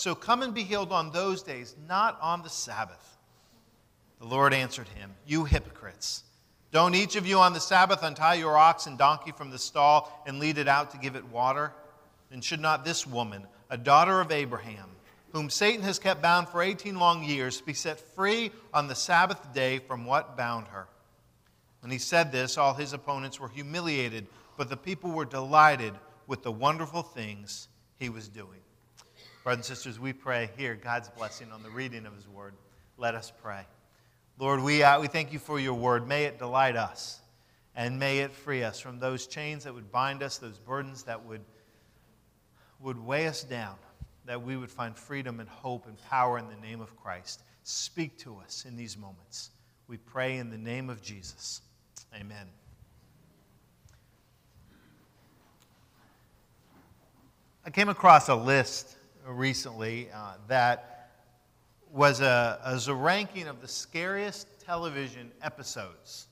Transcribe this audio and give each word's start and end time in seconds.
so 0.00 0.14
come 0.14 0.42
and 0.42 0.54
be 0.54 0.62
healed 0.62 0.92
on 0.92 1.10
those 1.10 1.42
days, 1.42 1.76
not 1.86 2.18
on 2.22 2.42
the 2.42 2.48
Sabbath. 2.48 3.18
The 4.18 4.26
Lord 4.26 4.54
answered 4.54 4.88
him, 4.88 5.14
You 5.26 5.44
hypocrites! 5.44 6.24
Don't 6.72 6.94
each 6.94 7.16
of 7.16 7.26
you 7.26 7.38
on 7.38 7.52
the 7.52 7.60
Sabbath 7.60 8.02
untie 8.02 8.34
your 8.34 8.56
ox 8.56 8.86
and 8.86 8.96
donkey 8.96 9.32
from 9.32 9.50
the 9.50 9.58
stall 9.58 10.22
and 10.26 10.38
lead 10.38 10.56
it 10.56 10.68
out 10.68 10.92
to 10.92 10.98
give 10.98 11.16
it 11.16 11.24
water? 11.26 11.72
And 12.30 12.42
should 12.42 12.60
not 12.60 12.84
this 12.84 13.06
woman, 13.06 13.46
a 13.68 13.76
daughter 13.76 14.20
of 14.20 14.32
Abraham, 14.32 14.88
whom 15.32 15.50
Satan 15.50 15.82
has 15.82 15.98
kept 15.98 16.22
bound 16.22 16.48
for 16.48 16.62
18 16.62 16.98
long 16.98 17.22
years, 17.22 17.60
be 17.60 17.74
set 17.74 18.00
free 18.14 18.52
on 18.72 18.88
the 18.88 18.94
Sabbath 18.94 19.52
day 19.52 19.80
from 19.80 20.06
what 20.06 20.36
bound 20.36 20.68
her? 20.68 20.86
When 21.80 21.90
he 21.90 21.98
said 21.98 22.32
this, 22.32 22.56
all 22.56 22.72
his 22.72 22.92
opponents 22.92 23.38
were 23.38 23.48
humiliated, 23.48 24.26
but 24.56 24.70
the 24.70 24.76
people 24.76 25.10
were 25.10 25.24
delighted 25.24 25.92
with 26.26 26.42
the 26.42 26.52
wonderful 26.52 27.02
things 27.02 27.68
he 27.98 28.08
was 28.08 28.28
doing. 28.28 28.60
Brothers 29.42 29.70
and 29.70 29.76
sisters, 29.76 29.98
we 29.98 30.12
pray 30.12 30.50
here 30.58 30.74
God's 30.74 31.08
blessing 31.08 31.50
on 31.50 31.62
the 31.62 31.70
reading 31.70 32.04
of 32.04 32.14
his 32.14 32.28
word. 32.28 32.52
Let 32.98 33.14
us 33.14 33.32
pray. 33.42 33.62
Lord, 34.38 34.60
we, 34.60 34.82
uh, 34.82 35.00
we 35.00 35.06
thank 35.06 35.32
you 35.32 35.38
for 35.38 35.58
your 35.58 35.72
word. 35.72 36.06
May 36.06 36.24
it 36.24 36.38
delight 36.38 36.76
us 36.76 37.20
and 37.74 37.98
may 37.98 38.18
it 38.18 38.32
free 38.32 38.62
us 38.62 38.78
from 38.80 38.98
those 38.98 39.26
chains 39.26 39.64
that 39.64 39.72
would 39.72 39.90
bind 39.90 40.22
us, 40.22 40.36
those 40.36 40.58
burdens 40.58 41.04
that 41.04 41.24
would, 41.24 41.40
would 42.80 43.02
weigh 43.02 43.28
us 43.28 43.42
down, 43.42 43.76
that 44.26 44.42
we 44.42 44.58
would 44.58 44.70
find 44.70 44.94
freedom 44.94 45.40
and 45.40 45.48
hope 45.48 45.86
and 45.86 45.96
power 46.10 46.38
in 46.38 46.46
the 46.46 46.56
name 46.56 46.82
of 46.82 46.94
Christ. 46.96 47.42
Speak 47.62 48.18
to 48.18 48.36
us 48.44 48.66
in 48.68 48.76
these 48.76 48.98
moments. 48.98 49.52
We 49.88 49.96
pray 49.96 50.36
in 50.36 50.50
the 50.50 50.58
name 50.58 50.90
of 50.90 51.00
Jesus. 51.00 51.62
Amen. 52.14 52.46
I 57.64 57.70
came 57.70 57.88
across 57.88 58.28
a 58.28 58.34
list 58.34 58.96
recently 59.26 60.08
uh, 60.14 60.34
that 60.48 61.10
was 61.92 62.20
a, 62.20 62.60
was 62.64 62.88
a 62.88 62.94
ranking 62.94 63.46
of 63.46 63.60
the 63.60 63.68
scariest 63.68 64.60
television 64.60 65.30
episodes 65.42 66.28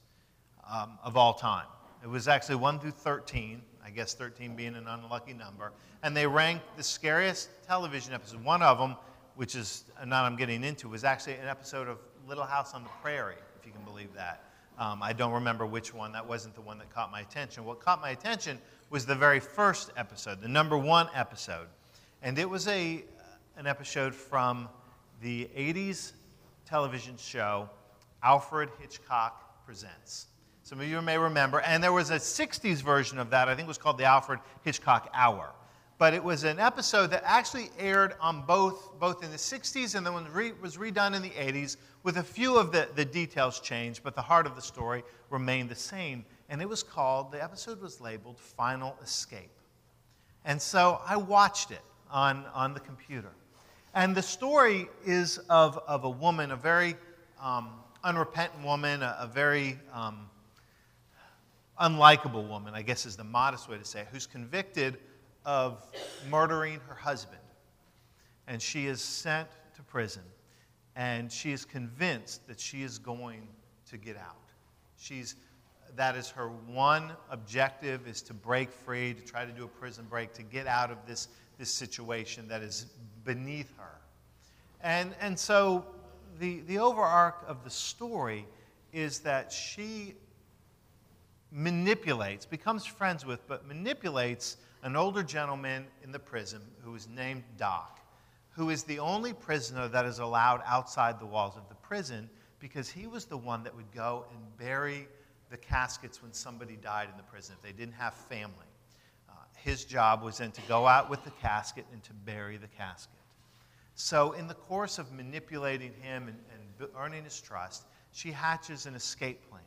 um, 0.71 0.99
of 1.03 1.17
all 1.17 1.35
time. 1.35 1.67
It 2.03 2.09
was 2.09 2.29
actually 2.29 2.57
1 2.57 2.79
through 2.79 2.93
13, 2.93 3.61
I 3.85 3.91
guess 3.91 4.15
13 4.15 4.55
being 4.55 4.75
an 4.75 4.87
unlucky 4.87 5.33
number. 5.33 5.73
And 6.03 6.17
they 6.17 6.27
ranked 6.27 6.77
the 6.77 6.83
scariest 6.83 7.49
television 7.67 8.15
episodes. 8.15 8.43
One 8.45 8.63
of 8.63 8.79
them, 8.79 8.95
which 9.35 9.57
is 9.57 9.85
not 10.07 10.25
I'm 10.25 10.37
getting 10.37 10.63
into, 10.63 10.89
was 10.89 11.03
actually 11.03 11.35
an 11.35 11.49
episode 11.49 11.89
of 11.89 11.99
Little 12.29 12.45
House 12.45 12.75
on 12.75 12.85
the 12.85 12.91
Prairie, 13.03 13.35
if 13.59 13.67
you 13.67 13.73
can 13.73 13.83
believe 13.83 14.13
that. 14.15 14.45
Um, 14.79 15.03
I 15.03 15.13
don't 15.13 15.33
remember 15.33 15.67
which 15.67 15.93
one. 15.93 16.13
That 16.13 16.27
wasn't 16.27 16.55
the 16.55 16.61
one 16.61 16.79
that 16.79 16.95
caught 16.95 17.11
my 17.11 17.21
attention. 17.21 17.65
What 17.65 17.81
caught 17.81 18.01
my 18.01 18.11
attention 18.11 18.61
was 18.91 19.05
the 19.05 19.15
very 19.15 19.41
first 19.41 19.91
episode, 19.97 20.41
the 20.41 20.49
number 20.49 20.79
one 20.79 21.09
episode. 21.15 21.67
And 22.21 22.37
it 22.37 22.51
was 22.51 22.67
a, 22.67 23.05
an 23.57 23.69
episode 23.69 24.13
from 24.13 24.69
the 25.23 25.49
80s 25.57 26.13
television 26.67 27.17
show 27.17 27.71
Alfred 28.25 28.71
Hitchcock 28.81 29.65
Presents. 29.65 30.27
Some 30.65 30.81
of 30.81 30.89
you 30.89 31.01
may 31.01 31.17
remember. 31.17 31.61
And 31.61 31.83
there 31.83 31.93
was 31.93 32.11
a 32.11 32.17
60s 32.17 32.83
version 32.83 33.21
of 33.21 33.31
that, 33.31 33.49
I 33.49 33.55
think 33.55 33.67
it 33.67 33.69
was 33.69 33.79
called 33.79 33.99
the 33.99 34.05
Alfred 34.05 34.41
Hitchcock 34.65 35.09
Hour. 35.15 35.53
But 35.97 36.13
it 36.13 36.23
was 36.23 36.43
an 36.43 36.59
episode 36.59 37.11
that 37.13 37.23
actually 37.25 37.71
aired 37.79 38.15
on 38.21 38.43
both, 38.43 38.99
both 38.99 39.23
in 39.23 39.31
the 39.31 39.37
60s 39.37 39.95
and 39.95 40.05
then 40.05 40.13
was 40.61 40.77
redone 40.77 41.15
in 41.15 41.23
the 41.23 41.31
80s 41.31 41.77
with 42.03 42.17
a 42.17 42.23
few 42.23 42.57
of 42.57 42.73
the, 42.73 42.89
the 42.97 43.05
details 43.05 43.61
changed, 43.61 44.03
but 44.03 44.17
the 44.17 44.23
heart 44.23 44.47
of 44.47 44.57
the 44.57 44.63
story 44.63 45.05
remained 45.31 45.69
the 45.69 45.77
same. 45.77 46.25
And 46.49 46.61
it 46.61 46.69
was 46.69 46.83
called, 46.83 47.31
the 47.31 47.43
episode 47.43 47.81
was 47.81 48.01
labeled 48.01 48.39
Final 48.39 48.97
Escape. 49.03 49.51
And 50.45 50.61
so 50.61 51.01
I 51.07 51.17
watched 51.17 51.71
it 51.71 51.83
on, 52.11 52.45
on 52.55 52.75
the 52.75 52.81
computer. 52.81 53.31
And 53.95 54.15
the 54.15 54.23
story 54.23 54.89
is 55.05 55.39
of, 55.51 55.79
of 55.87 56.05
a 56.05 56.11
woman, 56.11 56.51
a 56.51 56.57
very 56.57 56.97
um, 57.43 57.71
unrepentant 58.05 58.65
woman, 58.65 59.03
a, 59.03 59.17
a 59.21 59.27
very 59.27 59.79
um, 59.93 60.29
unlikable 61.81 62.49
woman, 62.49 62.75
I 62.75 62.83
guess 62.83 63.07
is 63.07 63.17
the 63.17 63.25
modest 63.25 63.69
way 63.69 63.79
to 63.79 63.85
say 63.85 64.01
it, 64.01 64.09
who's 64.13 64.27
convicted 64.27 64.99
of 65.45 65.85
murdering 66.31 66.81
her 66.89 66.95
husband. 66.95 67.41
And 68.47 68.61
she 68.61 68.87
is 68.87 69.01
sent 69.01 69.49
to 69.77 69.83
prison 69.83 70.23
and 70.99 71.31
she 71.31 71.53
is 71.53 71.65
convinced 71.65 72.47
that 72.49 72.59
she 72.59 72.83
is 72.83 72.99
going 72.99 73.47
to 73.89 73.97
get 73.97 74.17
out. 74.17 74.35
She's, 74.99 75.37
that 75.95 76.17
is 76.17 76.29
her 76.31 76.49
one 76.49 77.13
objective 77.31 78.09
is 78.09 78.21
to 78.23 78.35
break 78.35 78.73
free, 78.73 79.15
to 79.15 79.23
try 79.23 79.45
to 79.47 79.53
do 79.53 79.65
a 79.65 79.69
prison 79.69 80.07
break, 80.11 80.33
to 80.35 80.43
get 80.43 80.67
out 80.67 80.91
of 80.91 80.99
this, 81.07 81.29
this 81.59 81.73
situation 81.73 82.49
that 82.49 82.63
is 82.63 82.87
beneath 83.25 83.71
her. 83.77 83.99
And, 84.81 85.15
and 85.21 85.39
so 85.39 85.85
the, 86.39 86.61
the 86.61 86.79
overarch 86.79 87.37
of 87.47 87.65
the 87.65 87.71
story 87.71 88.47
is 88.93 89.21
that 89.21 89.53
she 89.53 90.15
manipulates, 91.51 92.47
becomes 92.47 92.87
friends 92.87 93.27
with, 93.27 93.47
but 93.49 93.67
manipulates 93.67 94.57
an 94.83 94.95
older 94.97 95.23
gentleman 95.23 95.87
in 96.05 96.13
the 96.13 96.19
prison 96.19 96.61
who 96.83 96.95
is 96.95 97.09
named 97.09 97.43
Doc 97.57 97.99
who 98.59 98.71
is 98.71 98.83
the 98.83 98.99
only 98.99 99.33
prisoner 99.33 99.87
that 99.87 100.05
is 100.05 100.19
allowed 100.19 100.61
outside 100.67 101.21
the 101.21 101.25
walls 101.25 101.57
of 101.57 101.69
the 101.69 101.77
prison 101.77 102.29
because 102.59 102.89
he 102.89 103.07
was 103.07 103.25
the 103.25 103.37
one 103.37 103.63
that 103.63 103.75
would 103.75 103.91
go 103.93 104.25
and 104.33 104.59
bury 104.59 105.07
the 105.49 105.57
caskets 105.57 106.21
when 106.21 106.33
somebody 106.33 106.75
died 106.75 107.09
in 107.09 107.17
the 107.17 107.23
prison 107.23 107.55
if 107.57 107.63
they 107.63 107.71
didn't 107.71 107.95
have 107.95 108.13
family. 108.13 108.68
His 109.69 109.85
job 109.85 110.23
was 110.23 110.39
then 110.39 110.51
to 110.53 110.63
go 110.63 110.87
out 110.87 111.11
with 111.11 111.23
the 111.25 111.31
casket 111.43 111.85
and 111.93 112.03
to 112.05 112.15
bury 112.15 112.57
the 112.57 112.69
casket. 112.69 113.21
So, 113.97 114.33
in 114.33 114.49
the 114.49 114.55
course 114.55 114.99
of 114.99 115.13
manipulating 115.13 115.93
him 116.01 116.27
and, 116.27 116.39
and 116.55 116.91
earning 116.97 117.25
his 117.25 117.39
trust, 117.39 117.85
she 118.11 118.33
hatches 118.33 118.87
an 118.87 118.95
escape 118.95 119.47
plan 119.51 119.61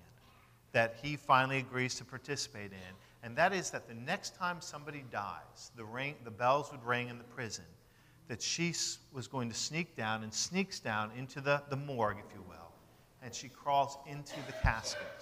that 0.72 0.96
he 1.04 1.16
finally 1.16 1.60
agrees 1.60 1.94
to 1.98 2.04
participate 2.04 2.72
in. 2.72 2.96
And 3.22 3.36
that 3.36 3.54
is 3.54 3.70
that 3.70 3.88
the 3.88 3.94
next 3.94 4.36
time 4.36 4.60
somebody 4.60 5.06
dies, 5.12 5.70
the, 5.76 5.86
ring, 5.86 6.16
the 6.24 6.32
bells 6.32 6.72
would 6.72 6.84
ring 6.84 7.10
in 7.10 7.20
the 7.20 7.24
prison 7.24 7.66
that 8.28 8.42
she 8.42 8.74
was 9.14 9.28
going 9.28 9.50
to 9.50 9.56
sneak 9.56 9.96
down 9.96 10.24
and 10.24 10.34
sneaks 10.34 10.80
down 10.80 11.12
into 11.16 11.42
the, 11.42 11.62
the 11.70 11.76
morgue, 11.76 12.18
if 12.18 12.34
you 12.34 12.44
will, 12.50 12.72
and 13.22 13.36
she 13.36 13.50
crawls 13.50 14.00
into 14.08 14.38
the 14.48 14.54
casket. 14.64 15.22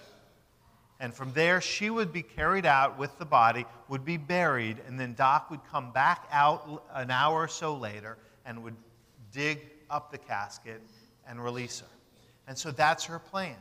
And 1.00 1.14
from 1.14 1.32
there, 1.32 1.62
she 1.62 1.90
would 1.90 2.12
be 2.12 2.22
carried 2.22 2.66
out 2.66 2.98
with 2.98 3.18
the 3.20 3.26
body, 3.26 3.66
would 3.88 4.04
be 4.04 4.18
buried, 4.18 4.78
and 4.86 5.00
then 5.00 5.14
Doc 5.14 5.50
would 5.50 5.62
come 5.72 5.92
back 5.92 6.28
out 6.30 6.84
an 6.94 7.10
hour 7.10 7.40
or 7.40 7.48
so 7.48 7.76
later 7.76 8.18
and 8.46 8.62
would 8.64 8.76
dig 9.32 9.62
up 9.90 10.12
the 10.12 10.18
casket 10.18 10.82
and 11.26 11.42
release 11.42 11.80
her. 11.80 11.88
And 12.48 12.58
so 12.58 12.72
that's 12.72 13.06
her 13.06 13.20
plan. 13.20 13.56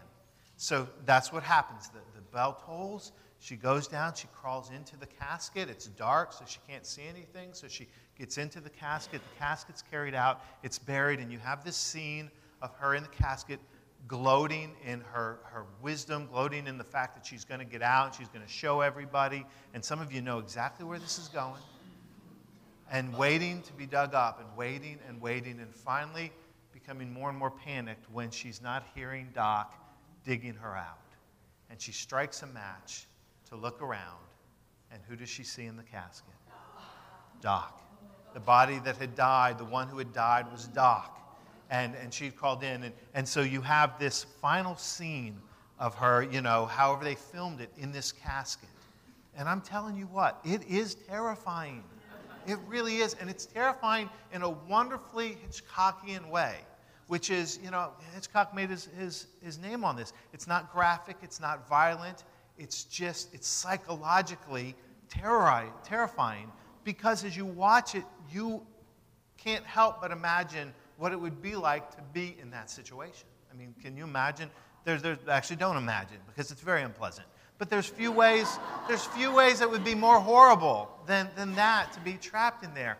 So 0.57 0.89
that's 1.05 1.33
what 1.33 1.45
happens. 1.45 1.89
The, 1.91 2.01
the 2.17 2.23
bell 2.33 2.61
tolls, 2.67 3.13
she 3.39 3.55
goes 3.55 3.87
down, 3.87 4.15
she 4.15 4.27
crawls 4.35 4.71
into 4.71 4.97
the 4.97 5.07
casket. 5.07 5.69
It's 5.69 5.87
dark, 5.87 6.33
so 6.33 6.45
she 6.49 6.59
can't 6.69 6.85
see 6.85 7.05
anything. 7.09 7.51
So 7.53 7.69
she 7.69 7.87
gets 8.19 8.39
into 8.39 8.61
the 8.61 8.71
casket. 8.71 9.21
The 9.35 9.39
casket's 9.39 9.83
carried 9.83 10.15
out, 10.15 10.45
it's 10.65 10.79
buried, 10.79 11.21
and 11.21 11.31
you 11.31 11.39
have 11.39 11.65
this 11.65 11.77
scene 11.77 12.31
of 12.61 12.75
her 12.79 12.97
in 12.97 13.05
the 13.05 13.09
casket 13.11 13.61
gloating 14.09 14.75
in 14.85 15.03
her, 15.03 15.39
her 15.45 15.67
wisdom, 15.83 16.27
gloating 16.27 16.67
in 16.67 16.79
the 16.79 16.85
fact 16.85 17.15
that 17.15 17.25
she's 17.25 17.45
going 17.45 17.61
to 17.61 17.67
get 17.67 17.83
out, 17.83 18.07
and 18.07 18.15
she's 18.15 18.29
going 18.29 18.45
to 18.45 18.51
show 18.51 18.81
everybody. 18.81 19.45
And 19.75 19.85
some 19.85 20.01
of 20.01 20.13
you 20.13 20.23
know 20.23 20.39
exactly 20.39 20.87
where 20.87 20.99
this 20.99 21.19
is 21.19 21.29
going. 21.29 21.61
And 22.91 23.15
waiting 23.17 23.61
to 23.63 23.73
be 23.75 23.87
dug 23.87 24.15
up, 24.15 24.41
and 24.41 24.49
waiting 24.57 24.99
and 25.07 25.21
waiting, 25.21 25.61
and 25.61 25.75
finally 25.75 26.33
becoming 26.73 27.13
more 27.13 27.29
and 27.29 27.39
more 27.39 27.51
panicked 27.51 28.11
when 28.11 28.31
she's 28.31 28.63
not 28.63 28.83
hearing 28.95 29.29
Doc 29.35 29.75
digging 30.25 30.55
her 30.55 30.75
out. 30.75 30.99
And 31.71 31.79
she 31.79 31.93
strikes 31.93 32.43
a 32.43 32.47
match 32.47 33.07
to 33.51 33.57
look 33.57 33.83
around, 33.83 34.25
and 34.91 35.03
who 35.07 35.17
does 35.17 35.29
she 35.29 35.45
see 35.45 35.67
in 35.67 35.77
the 35.77 35.83
casket? 35.83 36.33
Doc. 37.43 37.75
The 38.33 38.41
body 38.41 38.79
that 38.85 38.97
had 38.97 39.15
died, 39.15 39.59
the 39.59 39.65
one 39.65 39.89
who 39.89 39.99
had 39.99 40.13
died, 40.13 40.51
was 40.51 40.67
Doc. 40.69 41.18
And, 41.71 41.95
and 41.97 42.13
she 42.13 42.31
called 42.31 42.63
in. 42.63 42.85
And, 42.85 42.95
and 43.15 43.29
so 43.29 43.43
you 43.43 43.61
have 43.61 43.99
this 43.99 44.25
final 44.25 44.77
scene 44.77 45.37
of 45.79 45.95
her, 45.95 46.23
you 46.23 46.41
know, 46.41 46.67
however 46.67 47.05
they 47.05 47.15
filmed 47.15 47.61
it 47.61 47.71
in 47.77 47.93
this 47.93 48.13
casket. 48.13 48.69
And 49.37 49.49
I'm 49.49 49.61
telling 49.61 49.97
you 49.97 50.07
what, 50.07 50.41
it 50.45 50.67
is 50.69 50.95
terrifying. 50.95 51.85
It 52.47 52.59
really 52.67 52.97
is. 52.97 53.15
And 53.21 53.29
it's 53.31 53.47
terrifying 53.47 54.09
in 54.33 54.43
a 54.43 54.49
wonderfully 54.49 55.39
Hitchcockian 55.47 56.29
way, 56.31 56.57
which 57.07 57.31
is, 57.31 57.61
you 57.63 57.71
know, 57.71 57.93
Hitchcock 58.15 58.55
made 58.55 58.71
his, 58.71 58.89
his, 58.99 59.27
his 59.43 59.59
name 59.59 59.85
on 59.85 59.95
this. 59.95 60.13
It's 60.33 60.47
not 60.47 60.73
graphic, 60.73 61.19
it's 61.23 61.41
not 61.41 61.69
violent, 61.69 62.25
it's 62.57 62.85
just, 62.85 63.33
it's 63.35 63.47
psychologically 63.47 64.75
terrifying 65.09 66.51
because 66.85 67.25
as 67.25 67.37
you 67.37 67.45
watch 67.45 67.95
it, 67.95 68.05
you 68.31 68.63
can't 69.37 69.65
help 69.65 70.01
but 70.01 70.11
imagine 70.11 70.73
what 70.99 71.13
it 71.13 71.21
would 71.21 71.41
be 71.41 71.55
like 71.57 71.91
to 71.97 72.03
be 72.13 72.37
in 72.43 72.51
that 72.51 72.69
situation. 72.69 73.27
I 73.51 73.57
mean, 73.57 73.75
can 73.81 73.97
you 73.97 74.05
imagine? 74.05 74.51
There's, 74.85 75.01
there's, 75.01 75.19
actually, 75.29 75.57
don't 75.57 75.77
imagine 75.77 76.19
because 76.27 76.51
it's 76.51 76.61
very 76.61 76.83
unpleasant. 76.83 77.27
But 77.57 77.71
there's 77.71 77.87
few 77.87 78.13
ways, 78.13 78.59
there's 78.87 79.05
few 79.05 79.33
ways 79.33 79.59
that 79.61 79.71
would 79.71 79.85
be 79.85 79.95
more 79.95 80.21
horrible 80.21 80.89
than, 81.07 81.29
than 81.37 81.55
that 81.55 81.93
to 81.95 82.01
be 82.01 82.15
trapped 82.15 82.65
in 82.65 82.75
there. 82.75 82.99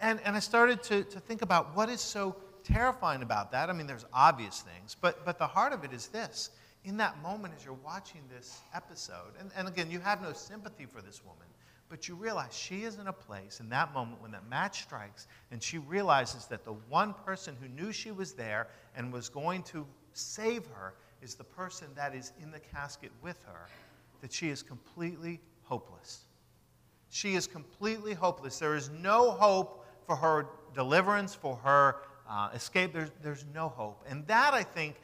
And, 0.00 0.20
and 0.24 0.34
I 0.34 0.40
started 0.40 0.82
to, 0.84 1.04
to 1.04 1.20
think 1.20 1.42
about 1.42 1.76
what 1.76 1.88
is 1.88 2.00
so 2.00 2.36
terrifying 2.64 3.22
about 3.22 3.52
that. 3.52 3.70
I 3.70 3.72
mean, 3.72 3.86
there's 3.86 4.06
obvious 4.12 4.60
things, 4.60 4.96
but, 5.00 5.24
but 5.24 5.38
the 5.38 5.46
heart 5.46 5.72
of 5.72 5.84
it 5.84 5.92
is 5.92 6.08
this. 6.08 6.50
In 6.84 6.96
that 6.96 7.20
moment, 7.22 7.54
as 7.56 7.64
you're 7.64 7.74
watching 7.74 8.22
this 8.28 8.60
episode, 8.74 9.34
and, 9.38 9.50
and 9.56 9.68
again, 9.68 9.88
you 9.88 10.00
have 10.00 10.20
no 10.20 10.32
sympathy 10.32 10.84
for 10.84 11.00
this 11.00 11.24
woman, 11.24 11.46
but 11.92 12.08
you 12.08 12.14
realize 12.14 12.56
she 12.56 12.84
is 12.84 12.96
in 12.96 13.08
a 13.08 13.12
place 13.12 13.60
in 13.60 13.68
that 13.68 13.92
moment 13.92 14.22
when 14.22 14.30
that 14.30 14.48
match 14.48 14.80
strikes, 14.80 15.26
and 15.50 15.62
she 15.62 15.76
realizes 15.76 16.46
that 16.46 16.64
the 16.64 16.72
one 16.88 17.12
person 17.26 17.54
who 17.60 17.68
knew 17.68 17.92
she 17.92 18.10
was 18.10 18.32
there 18.32 18.68
and 18.96 19.12
was 19.12 19.28
going 19.28 19.62
to 19.62 19.86
save 20.14 20.64
her 20.68 20.94
is 21.20 21.34
the 21.34 21.44
person 21.44 21.88
that 21.94 22.14
is 22.14 22.32
in 22.42 22.50
the 22.50 22.58
casket 22.58 23.12
with 23.22 23.36
her 23.44 23.66
that 24.22 24.32
she 24.32 24.48
is 24.48 24.62
completely 24.62 25.38
hopeless. 25.64 26.20
She 27.10 27.34
is 27.34 27.46
completely 27.46 28.14
hopeless. 28.14 28.58
There 28.58 28.74
is 28.74 28.88
no 28.88 29.30
hope 29.30 29.84
for 30.06 30.16
her 30.16 30.46
deliverance, 30.74 31.34
for 31.34 31.56
her 31.56 31.96
uh, 32.26 32.48
escape. 32.54 32.94
There's, 32.94 33.10
there's 33.22 33.44
no 33.52 33.68
hope. 33.68 34.02
And 34.08 34.26
that, 34.28 34.54
I 34.54 34.62
think, 34.62 34.96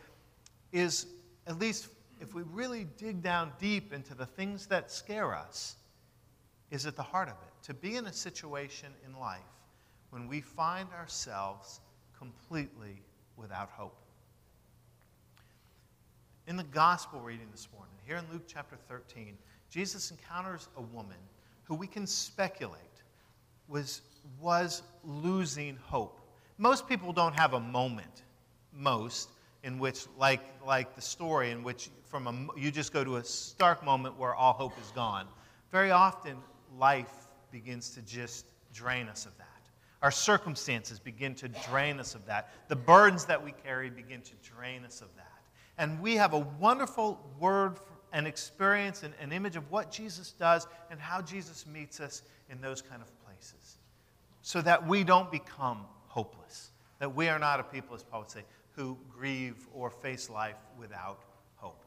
is, 0.72 1.04
at 1.46 1.58
least 1.58 1.88
if 2.18 2.32
we 2.32 2.44
really 2.44 2.86
dig 2.96 3.22
down 3.22 3.52
deep 3.58 3.92
into 3.92 4.14
the 4.14 4.24
things 4.24 4.66
that 4.68 4.90
scare 4.90 5.34
us, 5.34 5.76
is 6.70 6.86
at 6.86 6.96
the 6.96 7.02
heart 7.02 7.28
of 7.28 7.34
it. 7.34 7.66
To 7.66 7.74
be 7.74 7.96
in 7.96 8.06
a 8.06 8.12
situation 8.12 8.88
in 9.06 9.18
life 9.18 9.40
when 10.10 10.28
we 10.28 10.40
find 10.40 10.88
ourselves 10.92 11.80
completely 12.18 13.02
without 13.36 13.70
hope. 13.70 13.96
In 16.46 16.56
the 16.56 16.64
gospel 16.64 17.20
reading 17.20 17.48
this 17.52 17.68
morning, 17.74 17.94
here 18.06 18.16
in 18.16 18.24
Luke 18.32 18.44
chapter 18.46 18.76
13, 18.88 19.36
Jesus 19.70 20.10
encounters 20.10 20.68
a 20.76 20.82
woman 20.82 21.16
who 21.64 21.74
we 21.74 21.86
can 21.86 22.06
speculate 22.06 22.80
was, 23.68 24.00
was 24.40 24.82
losing 25.04 25.76
hope. 25.76 26.20
Most 26.56 26.88
people 26.88 27.12
don't 27.12 27.34
have 27.34 27.52
a 27.52 27.60
moment, 27.60 28.22
most, 28.72 29.28
in 29.62 29.78
which, 29.78 30.06
like, 30.16 30.40
like 30.66 30.94
the 30.94 31.02
story, 31.02 31.50
in 31.50 31.62
which 31.62 31.90
from 32.04 32.26
a, 32.26 32.58
you 32.58 32.70
just 32.70 32.92
go 32.92 33.04
to 33.04 33.16
a 33.16 33.24
stark 33.24 33.84
moment 33.84 34.18
where 34.18 34.34
all 34.34 34.54
hope 34.54 34.72
is 34.80 34.90
gone. 34.92 35.26
Very 35.70 35.90
often, 35.90 36.36
life 36.76 37.28
begins 37.50 37.90
to 37.90 38.02
just 38.02 38.46
drain 38.72 39.08
us 39.08 39.26
of 39.26 39.36
that. 39.38 39.46
Our 40.02 40.10
circumstances 40.10 40.98
begin 40.98 41.34
to 41.36 41.48
drain 41.48 41.98
us 41.98 42.14
of 42.14 42.24
that. 42.26 42.50
The 42.68 42.76
burdens 42.76 43.24
that 43.26 43.42
we 43.42 43.52
carry 43.52 43.90
begin 43.90 44.20
to 44.22 44.32
drain 44.54 44.84
us 44.84 45.00
of 45.00 45.08
that. 45.16 45.24
And 45.76 46.00
we 46.00 46.14
have 46.16 46.34
a 46.34 46.38
wonderful 46.38 47.20
word 47.38 47.78
and 48.12 48.26
experience 48.26 49.02
and 49.02 49.12
an 49.20 49.32
image 49.32 49.56
of 49.56 49.70
what 49.70 49.90
Jesus 49.90 50.32
does 50.32 50.66
and 50.90 51.00
how 51.00 51.20
Jesus 51.20 51.66
meets 51.66 52.00
us 52.00 52.22
in 52.50 52.60
those 52.60 52.80
kind 52.80 53.02
of 53.02 53.24
places. 53.24 53.78
So 54.42 54.62
that 54.62 54.86
we 54.86 55.04
don't 55.04 55.30
become 55.30 55.84
hopeless. 56.06 56.70
That 57.00 57.14
we 57.14 57.28
are 57.28 57.38
not 57.38 57.60
a 57.60 57.64
people, 57.64 57.94
as 57.94 58.02
Paul 58.02 58.20
would 58.20 58.30
say, 58.30 58.44
who 58.72 58.96
grieve 59.12 59.66
or 59.74 59.90
face 59.90 60.30
life 60.30 60.56
without 60.78 61.24
hope. 61.56 61.84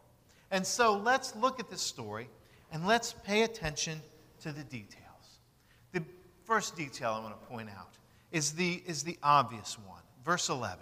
And 0.51 0.66
so 0.66 0.98
let's 0.98 1.36
look 1.36 1.60
at 1.60 1.69
this 1.69 1.81
story 1.81 2.30
and 2.72 2.86
let's 2.86 3.13
pay 3.13 3.44
attention 3.44 4.01
to 4.41 4.51
the 4.51 4.63
details. 4.63 5.39
The 5.91 6.03
first 6.45 6.75
detail 6.75 7.11
I 7.11 7.19
want 7.19 7.41
to 7.41 7.47
point 7.47 7.69
out 7.69 7.93
is 8.31 8.53
the, 8.53 8.81
is 8.85 9.03
the 9.03 9.17
obvious 9.23 9.77
one. 9.88 10.01
Verse 10.23 10.49
11. 10.49 10.79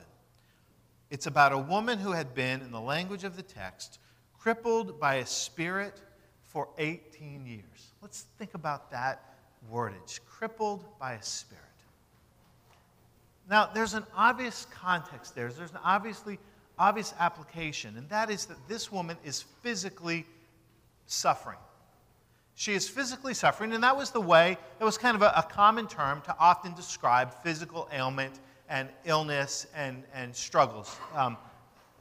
It's 1.09 1.25
about 1.25 1.51
a 1.51 1.57
woman 1.57 1.97
who 1.97 2.11
had 2.11 2.35
been, 2.35 2.61
in 2.61 2.71
the 2.71 2.79
language 2.79 3.23
of 3.23 3.35
the 3.35 3.41
text, 3.41 3.99
crippled 4.37 4.99
by 4.99 5.15
a 5.15 5.25
spirit 5.25 5.99
for 6.43 6.67
18 6.77 7.45
years. 7.45 7.93
Let's 8.01 8.25
think 8.37 8.53
about 8.53 8.91
that 8.91 9.23
wordage 9.71 10.19
crippled 10.25 10.85
by 10.99 11.13
a 11.13 11.23
spirit. 11.23 11.63
Now, 13.49 13.69
there's 13.73 13.93
an 13.93 14.05
obvious 14.15 14.67
context 14.71 15.35
there. 15.35 15.49
There's 15.49 15.71
an 15.71 15.79
obviously 15.83 16.39
obvious 16.77 17.13
application, 17.19 17.97
and 17.97 18.07
that 18.09 18.29
is 18.29 18.45
that 18.45 18.57
this 18.67 18.91
woman 18.91 19.17
is 19.25 19.41
physically 19.61 20.25
suffering. 21.07 21.57
She 22.59 22.73
is 22.73 22.89
physically 22.89 23.33
suffering, 23.33 23.71
and 23.71 23.81
that 23.85 23.95
was 23.95 24.11
the 24.11 24.19
way, 24.19 24.57
it 24.81 24.83
was 24.83 24.97
kind 24.97 25.15
of 25.15 25.21
a, 25.21 25.31
a 25.33 25.43
common 25.43 25.87
term 25.87 26.19
to 26.23 26.35
often 26.37 26.73
describe 26.73 27.33
physical 27.41 27.87
ailment 27.93 28.41
and 28.67 28.89
illness 29.05 29.65
and, 29.73 30.03
and 30.13 30.35
struggles, 30.35 30.97
um, 31.15 31.37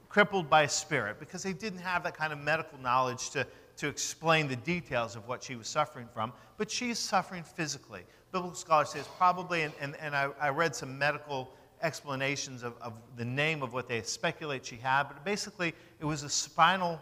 crippled 0.08 0.50
by 0.50 0.66
spirit, 0.66 1.20
because 1.20 1.44
they 1.44 1.52
didn't 1.52 1.78
have 1.78 2.02
that 2.02 2.16
kind 2.16 2.32
of 2.32 2.40
medical 2.40 2.76
knowledge 2.80 3.30
to, 3.30 3.46
to 3.76 3.86
explain 3.86 4.48
the 4.48 4.56
details 4.56 5.14
of 5.14 5.28
what 5.28 5.44
she 5.44 5.54
was 5.54 5.68
suffering 5.68 6.08
from. 6.12 6.32
But 6.56 6.68
she's 6.68 6.98
suffering 6.98 7.44
physically. 7.44 8.02
Biblical 8.32 8.56
scholars 8.56 8.88
say 8.88 8.98
it's 8.98 9.08
probably, 9.16 9.62
and, 9.62 9.72
and, 9.80 9.94
and 10.00 10.12
I, 10.12 10.30
I 10.40 10.48
read 10.48 10.74
some 10.74 10.98
medical 10.98 11.54
explanations 11.82 12.64
of, 12.64 12.74
of 12.82 12.94
the 13.16 13.24
name 13.24 13.62
of 13.62 13.74
what 13.74 13.88
they 13.88 14.02
speculate 14.02 14.66
she 14.66 14.74
had, 14.74 15.04
but 15.04 15.24
basically 15.24 15.72
it 16.00 16.04
was 16.04 16.24
a 16.24 16.28
spinal 16.28 17.00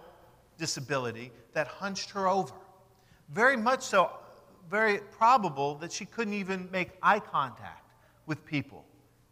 disability 0.59 1.33
that 1.55 1.67
hunched 1.67 2.11
her 2.11 2.29
over. 2.29 2.53
Very 3.31 3.57
much 3.57 3.83
so, 3.83 4.11
very 4.71 4.99
probable 4.99 5.77
that 5.77 5.93
she 5.93 6.05
couldn't 6.05 6.35
even 6.35 6.69
make 6.71 6.91
eye 7.03 7.21
contact 7.21 7.91
with 8.27 8.45
people 8.45 8.85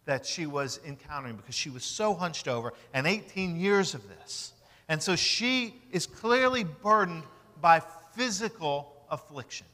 that 0.05 0.25
she 0.25 0.45
was 0.45 0.79
encountering 0.85 1.35
because 1.35 1.55
she 1.55 1.69
was 1.69 1.83
so 1.83 2.13
hunched 2.13 2.47
over, 2.47 2.73
and 2.93 3.07
18 3.07 3.59
years 3.59 3.93
of 3.93 4.07
this. 4.07 4.53
And 4.87 5.01
so 5.01 5.15
she 5.15 5.81
is 5.91 6.05
clearly 6.05 6.63
burdened 6.63 7.23
by 7.59 7.81
physical 8.13 8.93
affliction, 9.09 9.65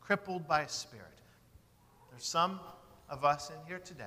crippled 0.00 0.46
by 0.46 0.62
a 0.62 0.68
spirit. 0.68 1.06
There's 2.10 2.24
some 2.24 2.60
of 3.08 3.24
us 3.24 3.50
in 3.50 3.56
here 3.66 3.80
today 3.80 4.04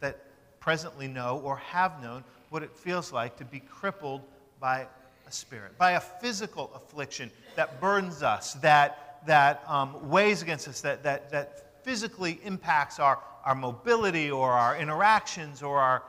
that 0.00 0.24
presently 0.60 1.08
know 1.08 1.40
or 1.44 1.56
have 1.56 2.00
known 2.00 2.22
what 2.50 2.62
it 2.62 2.74
feels 2.76 3.12
like 3.12 3.36
to 3.38 3.44
be 3.44 3.60
crippled 3.60 4.22
by 4.60 4.86
a 5.28 5.32
spirit, 5.32 5.76
by 5.78 5.92
a 5.92 6.00
physical 6.00 6.70
affliction 6.74 7.30
that 7.54 7.80
burdens 7.80 8.22
us, 8.22 8.54
that, 8.54 9.20
that 9.26 9.62
um, 9.66 10.08
weighs 10.08 10.42
against 10.42 10.66
us, 10.66 10.80
that, 10.80 11.02
that, 11.02 11.30
that 11.30 11.84
physically 11.84 12.40
impacts 12.44 12.98
our, 12.98 13.18
our 13.44 13.54
mobility 13.54 14.30
or 14.30 14.52
our 14.52 14.76
interactions 14.78 15.62
or 15.62 15.78
our, 15.78 16.02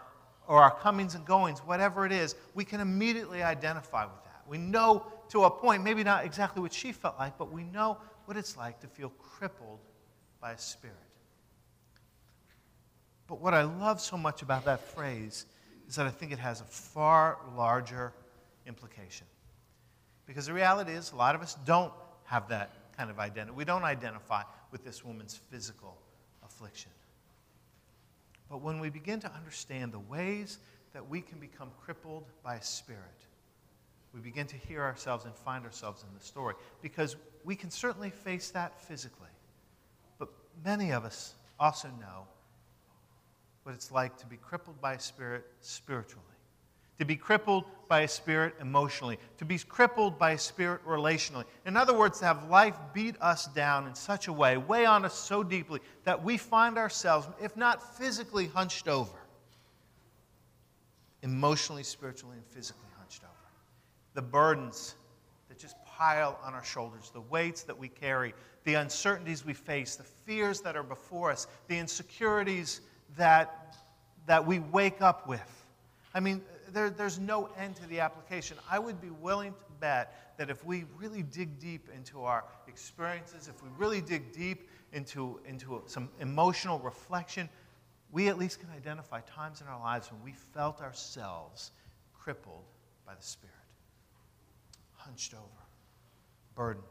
or 0.48 0.62
our 0.62 0.72
comings 0.72 1.16
and 1.16 1.26
goings, 1.26 1.60
whatever 1.60 2.06
it 2.06 2.12
is, 2.12 2.36
we 2.56 2.64
can 2.64 2.80
immediately 2.80 3.44
identify 3.44 4.06
with 4.06 4.24
that. 4.24 4.42
We 4.48 4.58
know 4.58 5.06
to 5.30 5.44
a 5.44 5.50
point, 5.50 5.84
maybe 5.84 6.04
not 6.04 6.26
exactly 6.26 6.62
what 6.62 6.74
she 6.74 6.92
felt 6.92 7.20
like, 7.20 7.38
but 7.38 7.52
we 7.52 7.64
know 7.64 7.98
what 8.26 8.38
it's 8.38 8.58
like 8.58 8.80
to 8.80 8.88
feel 8.88 9.10
crippled 9.20 9.80
by 10.42 10.54
a 10.54 10.58
spirit. 10.58 10.96
But 13.28 13.42
what 13.42 13.54
I 13.54 13.64
love 13.64 14.02
so 14.02 14.18
much 14.18 14.42
about 14.42 14.66
that 14.66 14.80
phrase 14.80 15.46
is 15.88 15.96
that 15.96 16.08
I 16.08 16.10
think 16.10 16.32
it 16.32 16.40
has 16.40 16.62
a 16.62 16.66
far 16.66 17.38
larger 17.56 18.14
implication. 18.70 19.28
Because 20.26 20.46
the 20.46 20.54
reality 20.54 20.94
is, 20.94 21.12
a 21.12 21.16
lot 21.16 21.36
of 21.36 21.42
us 21.42 21.58
don't 21.66 21.92
have 22.26 22.48
that 22.50 22.72
kind 22.96 23.10
of 23.10 23.20
identity. 23.20 23.54
We 23.58 23.66
don't 23.66 23.84
identify 23.84 24.44
with 24.72 24.86
this 24.86 25.04
woman's 25.04 25.36
physical 25.36 25.98
affliction. 26.46 26.92
But 28.50 28.62
when 28.62 28.80
we 28.80 28.90
begin 28.90 29.20
to 29.22 29.32
understand 29.34 29.92
the 29.92 30.00
ways 30.00 30.60
that 30.94 31.10
we 31.10 31.22
can 31.22 31.40
become 31.40 31.72
crippled 31.84 32.26
by 32.44 32.56
a 32.56 32.64
spirit, 32.64 33.02
we 34.14 34.22
begin 34.22 34.48
to 34.48 34.56
hear 34.56 34.82
ourselves 34.82 35.26
and 35.26 35.36
find 35.36 35.66
ourselves 35.66 36.04
in 36.08 36.18
the 36.18 36.24
story. 36.24 36.56
Because 36.82 37.16
we 37.44 37.56
can 37.56 37.72
certainly 37.72 38.10
face 38.10 38.52
that 38.52 38.80
physically. 38.80 39.28
But 40.18 40.30
many 40.64 40.92
of 40.92 41.06
us 41.06 41.34
also 41.60 41.90
know 42.00 42.28
what 43.64 43.76
it's 43.76 43.92
like 43.92 44.18
to 44.18 44.26
be 44.26 44.38
crippled 44.38 44.80
by 44.80 44.94
a 44.94 45.00
spirit 45.00 45.46
spiritually 45.62 46.24
to 47.00 47.06
be 47.06 47.16
crippled 47.16 47.64
by 47.88 48.02
a 48.02 48.08
spirit 48.08 48.54
emotionally, 48.62 49.18
to 49.40 49.46
be 49.46 49.58
crippled 49.58 50.20
by 50.20 50.32
a 50.32 50.38
spirit 50.38 50.86
relationally. 50.86 51.46
In 51.66 51.76
other 51.76 51.98
words, 51.98 52.20
to 52.20 52.26
have 52.26 52.50
life 52.50 52.76
beat 52.94 53.16
us 53.20 53.48
down 53.48 53.88
in 53.88 53.96
such 53.96 54.28
a 54.28 54.34
way, 54.34 54.58
weigh 54.58 54.86
on 54.86 55.06
us 55.06 55.16
so 55.16 55.42
deeply, 55.42 55.80
that 56.04 56.24
we 56.24 56.38
find 56.38 56.78
ourselves, 56.78 57.28
if 57.42 57.58
not 57.58 57.98
physically 57.98 58.48
hunched 58.48 58.88
over, 58.88 59.18
emotionally, 61.24 61.84
spiritually, 61.84 62.36
and 62.36 62.46
physically 62.46 62.90
hunched 63.00 63.24
over. 63.24 63.34
The 64.14 64.22
burdens 64.22 64.96
that 65.48 65.58
just 65.58 65.76
pile 65.86 66.38
on 66.44 66.54
our 66.54 66.64
shoulders, 66.64 67.10
the 67.12 67.22
weights 67.22 67.64
that 67.64 67.78
we 67.78 67.88
carry, 67.88 68.36
the 68.66 68.76
uncertainties 68.76 69.46
we 69.46 69.54
face, 69.54 69.96
the 69.96 70.04
fears 70.04 70.62
that 70.62 70.76
are 70.76 70.84
before 70.84 71.32
us, 71.32 71.48
the 71.70 71.78
insecurities 71.78 72.82
that, 73.18 73.78
that 74.28 74.46
we 74.46 74.60
wake 74.60 75.02
up 75.02 75.28
with. 75.28 75.66
I 76.14 76.20
mean, 76.20 76.42
there, 76.74 76.90
there's 76.90 77.20
no 77.20 77.50
end 77.58 77.76
to 77.78 77.88
the 77.88 78.00
application. 78.00 78.58
I 78.70 78.80
would 78.80 79.02
be 79.02 79.10
willing 79.10 79.54
to 79.54 79.66
bet 79.80 80.36
that 80.38 80.50
if 80.50 80.64
we 80.66 80.86
really 80.98 81.24
dig 81.24 81.60
deep 81.60 81.90
into 81.96 82.24
our 82.24 82.46
experiences, 82.68 83.48
if 83.48 83.62
we 83.62 83.70
really 83.78 84.02
dig 84.02 84.32
deep 84.32 84.70
into, 84.94 85.40
into 85.46 85.82
some 85.86 86.10
emotional 86.20 86.80
reflection, 86.80 87.50
we 88.12 88.28
at 88.28 88.38
least 88.38 88.60
can 88.60 88.70
identify 88.72 89.22
times 89.22 89.62
in 89.62 89.68
our 89.68 89.80
lives 89.80 90.12
when 90.12 90.24
we 90.24 90.32
felt 90.32 90.82
ourselves 90.82 91.72
crippled 92.14 92.64
by 93.06 93.14
the 93.16 93.24
Spirit, 93.24 93.54
hunched 94.96 95.34
over, 95.34 95.44
burdened. 96.56 96.86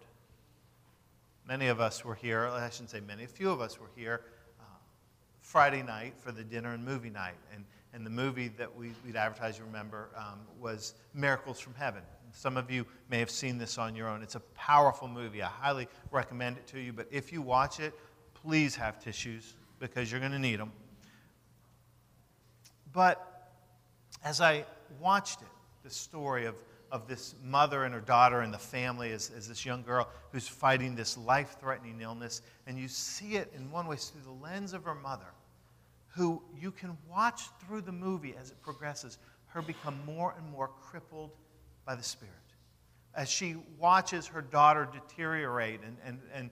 Many 1.46 1.68
of 1.68 1.80
us 1.80 2.04
were 2.04 2.14
here, 2.14 2.46
I 2.46 2.68
shouldn't 2.70 2.90
say 2.90 3.00
many, 3.00 3.24
a 3.24 3.28
few 3.28 3.50
of 3.50 3.60
us 3.60 3.80
were 3.80 3.90
here 3.96 4.22
uh, 4.60 4.64
Friday 5.40 5.82
night 5.82 6.14
for 6.18 6.32
the 6.32 6.44
dinner 6.44 6.74
and 6.74 6.84
movie 6.84 7.10
night. 7.10 7.36
And, 7.54 7.64
and 7.94 8.04
the 8.04 8.10
movie 8.10 8.48
that 8.48 8.74
we, 8.74 8.92
would 9.06 9.16
advertised, 9.16 9.58
you 9.58 9.64
remember, 9.64 10.10
um, 10.16 10.40
was 10.60 10.94
Miracles 11.14 11.58
from 11.58 11.74
Heaven. 11.74 12.02
Some 12.32 12.56
of 12.56 12.70
you 12.70 12.86
may 13.10 13.18
have 13.18 13.30
seen 13.30 13.58
this 13.58 13.78
on 13.78 13.96
your 13.96 14.08
own. 14.08 14.22
It's 14.22 14.34
a 14.34 14.40
powerful 14.54 15.08
movie. 15.08 15.42
I 15.42 15.46
highly 15.46 15.88
recommend 16.10 16.58
it 16.58 16.66
to 16.68 16.80
you. 16.80 16.92
But 16.92 17.08
if 17.10 17.32
you 17.32 17.40
watch 17.40 17.80
it, 17.80 17.94
please 18.34 18.76
have 18.76 19.02
tissues 19.02 19.54
because 19.78 20.10
you're 20.10 20.20
going 20.20 20.32
to 20.32 20.38
need 20.38 20.60
them. 20.60 20.72
But 22.92 23.52
as 24.24 24.40
I 24.40 24.64
watched 25.00 25.40
it, 25.40 25.48
the 25.84 25.90
story 25.90 26.44
of, 26.44 26.56
of 26.90 27.06
this 27.06 27.34
mother 27.42 27.84
and 27.84 27.94
her 27.94 28.00
daughter 28.00 28.40
and 28.40 28.52
the 28.52 28.58
family 28.58 29.12
as, 29.12 29.30
as 29.36 29.48
this 29.48 29.64
young 29.64 29.82
girl 29.82 30.08
who's 30.32 30.48
fighting 30.48 30.94
this 30.94 31.16
life 31.16 31.56
threatening 31.60 32.00
illness, 32.00 32.42
and 32.66 32.78
you 32.78 32.88
see 32.88 33.36
it 33.36 33.52
in 33.56 33.70
one 33.70 33.86
way 33.86 33.96
through 33.96 34.22
the 34.22 34.44
lens 34.44 34.72
of 34.72 34.84
her 34.84 34.94
mother, 34.94 35.26
who 36.08 36.42
you 36.58 36.70
can 36.70 36.96
watch 37.08 37.42
through 37.60 37.82
the 37.82 37.92
movie 37.92 38.34
as 38.40 38.50
it 38.50 38.60
progresses, 38.62 39.18
her 39.46 39.62
become 39.62 39.98
more 40.04 40.34
and 40.36 40.50
more 40.50 40.68
crippled 40.68 41.30
by 41.84 41.94
the 41.94 42.02
Spirit. 42.02 42.34
As 43.14 43.28
she 43.28 43.56
watches 43.78 44.26
her 44.26 44.42
daughter 44.42 44.88
deteriorate, 44.92 45.80
and, 45.84 45.96
and, 46.04 46.20
and 46.34 46.50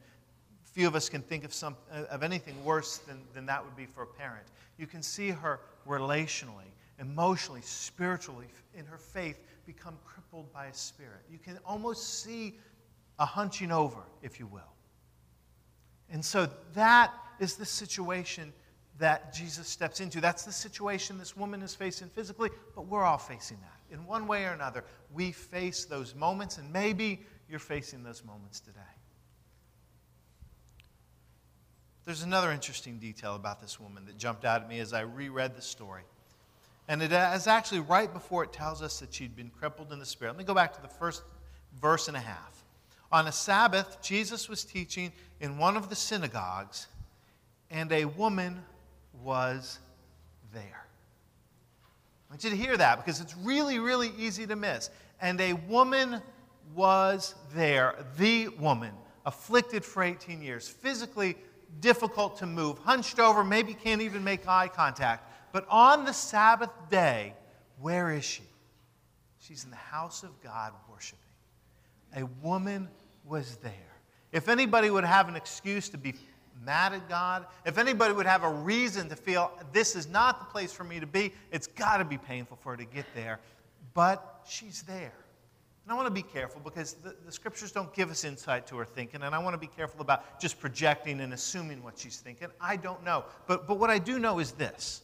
few 0.64 0.86
of 0.86 0.94
us 0.94 1.08
can 1.08 1.22
think 1.22 1.44
of, 1.44 1.54
some, 1.54 1.74
of 1.90 2.22
anything 2.22 2.62
worse 2.62 2.98
than, 2.98 3.22
than 3.32 3.46
that 3.46 3.64
would 3.64 3.76
be 3.76 3.86
for 3.86 4.02
a 4.02 4.06
parent. 4.06 4.46
You 4.76 4.86
can 4.86 5.02
see 5.02 5.30
her 5.30 5.60
relationally, 5.86 6.68
emotionally, 6.98 7.62
spiritually, 7.62 8.46
in 8.74 8.84
her 8.84 8.98
faith 8.98 9.40
become 9.66 9.96
crippled 10.04 10.52
by 10.52 10.66
a 10.66 10.74
spirit. 10.74 11.22
You 11.30 11.38
can 11.38 11.58
almost 11.64 12.22
see 12.22 12.58
a 13.18 13.24
hunching 13.24 13.72
over, 13.72 14.00
if 14.22 14.38
you 14.38 14.46
will. 14.46 14.72
And 16.10 16.24
so 16.24 16.48
that 16.74 17.12
is 17.40 17.56
the 17.56 17.64
situation 17.64 18.52
that 18.98 19.34
Jesus 19.34 19.68
steps 19.68 20.00
into. 20.00 20.20
That's 20.20 20.44
the 20.44 20.52
situation 20.52 21.18
this 21.18 21.36
woman 21.36 21.62
is 21.62 21.74
facing 21.74 22.08
physically, 22.08 22.50
but 22.74 22.86
we're 22.86 23.04
all 23.04 23.18
facing 23.18 23.58
that. 23.58 23.94
In 23.94 24.06
one 24.06 24.26
way 24.26 24.44
or 24.44 24.52
another, 24.52 24.84
we 25.12 25.32
face 25.32 25.84
those 25.84 26.14
moments, 26.14 26.58
and 26.58 26.72
maybe 26.72 27.20
you're 27.48 27.58
facing 27.58 28.02
those 28.02 28.24
moments 28.24 28.60
today. 28.60 28.80
There's 32.04 32.22
another 32.22 32.52
interesting 32.52 32.98
detail 32.98 33.34
about 33.34 33.60
this 33.60 33.80
woman 33.80 34.06
that 34.06 34.16
jumped 34.16 34.44
out 34.44 34.62
at 34.62 34.68
me 34.68 34.78
as 34.78 34.92
I 34.92 35.00
reread 35.00 35.56
the 35.56 35.62
story. 35.62 36.02
And 36.88 37.02
it 37.02 37.10
is 37.12 37.48
actually 37.48 37.80
right 37.80 38.12
before 38.12 38.44
it 38.44 38.52
tells 38.52 38.80
us 38.80 39.00
that 39.00 39.12
she'd 39.12 39.34
been 39.34 39.50
crippled 39.50 39.92
in 39.92 39.98
the 39.98 40.06
spirit. 40.06 40.32
Let 40.32 40.38
me 40.38 40.44
go 40.44 40.54
back 40.54 40.72
to 40.76 40.82
the 40.82 40.88
first 40.88 41.24
verse 41.80 42.06
and 42.06 42.16
a 42.16 42.20
half. 42.20 42.64
On 43.10 43.26
a 43.26 43.32
Sabbath, 43.32 44.00
Jesus 44.02 44.48
was 44.48 44.64
teaching 44.64 45.12
in 45.40 45.58
one 45.58 45.76
of 45.76 45.88
the 45.88 45.96
synagogues, 45.96 46.86
and 47.70 47.90
a 47.90 48.04
woman 48.04 48.62
was 49.22 49.78
there. 50.52 50.86
I 52.28 52.32
want 52.32 52.44
you 52.44 52.50
to 52.50 52.56
hear 52.56 52.76
that 52.76 52.96
because 52.96 53.20
it's 53.20 53.36
really, 53.36 53.78
really 53.78 54.12
easy 54.18 54.46
to 54.46 54.56
miss. 54.56 54.90
And 55.20 55.40
a 55.40 55.52
woman 55.54 56.20
was 56.74 57.34
there, 57.54 57.94
the 58.18 58.48
woman, 58.48 58.92
afflicted 59.24 59.84
for 59.84 60.02
18 60.02 60.42
years, 60.42 60.68
physically 60.68 61.36
difficult 61.80 62.38
to 62.38 62.46
move, 62.46 62.78
hunched 62.78 63.18
over, 63.18 63.44
maybe 63.44 63.74
can't 63.74 64.02
even 64.02 64.24
make 64.24 64.46
eye 64.48 64.68
contact. 64.68 65.30
But 65.52 65.66
on 65.68 66.04
the 66.04 66.12
Sabbath 66.12 66.70
day, 66.90 67.34
where 67.80 68.12
is 68.12 68.24
she? 68.24 68.42
She's 69.38 69.64
in 69.64 69.70
the 69.70 69.76
house 69.76 70.22
of 70.22 70.30
God 70.42 70.72
worshiping. 70.90 71.20
A 72.16 72.24
woman 72.42 72.88
was 73.24 73.56
there. 73.56 73.72
If 74.32 74.48
anybody 74.48 74.90
would 74.90 75.04
have 75.04 75.28
an 75.28 75.36
excuse 75.36 75.88
to 75.90 75.98
be 75.98 76.14
mad 76.64 76.92
at 76.92 77.08
God, 77.08 77.46
if 77.64 77.78
anybody 77.78 78.14
would 78.14 78.26
have 78.26 78.42
a 78.42 78.50
reason 78.50 79.08
to 79.08 79.16
feel 79.16 79.52
this 79.72 79.96
is 79.96 80.08
not 80.08 80.38
the 80.40 80.46
place 80.46 80.72
for 80.72 80.84
me 80.84 81.00
to 81.00 81.06
be, 81.06 81.32
it's 81.50 81.66
got 81.66 81.98
to 81.98 82.04
be 82.04 82.18
painful 82.18 82.58
for 82.62 82.72
her 82.72 82.76
to 82.76 82.84
get 82.84 83.06
there. 83.14 83.40
But 83.94 84.44
she's 84.48 84.82
there. 84.82 85.14
And 85.84 85.92
I 85.92 85.94
want 85.94 86.06
to 86.06 86.12
be 86.12 86.22
careful 86.22 86.60
because 86.64 86.94
the, 86.94 87.14
the, 87.24 87.30
scriptures 87.30 87.70
don't 87.70 87.94
give 87.94 88.10
us 88.10 88.24
insight 88.24 88.66
to 88.66 88.76
her 88.76 88.84
thinking, 88.84 89.22
and 89.22 89.34
I 89.34 89.38
want 89.38 89.54
to 89.54 89.58
be 89.58 89.68
careful 89.68 90.00
about 90.00 90.40
just 90.40 90.58
projecting 90.58 91.20
and 91.20 91.32
assuming 91.32 91.80
what 91.82 91.96
she's 91.96 92.16
thinking. 92.16 92.48
I 92.60 92.74
don't 92.74 93.04
know. 93.04 93.24
But, 93.46 93.68
but 93.68 93.78
what 93.78 93.88
I 93.88 93.98
do 93.98 94.18
know 94.18 94.40
is 94.40 94.50
this 94.50 95.02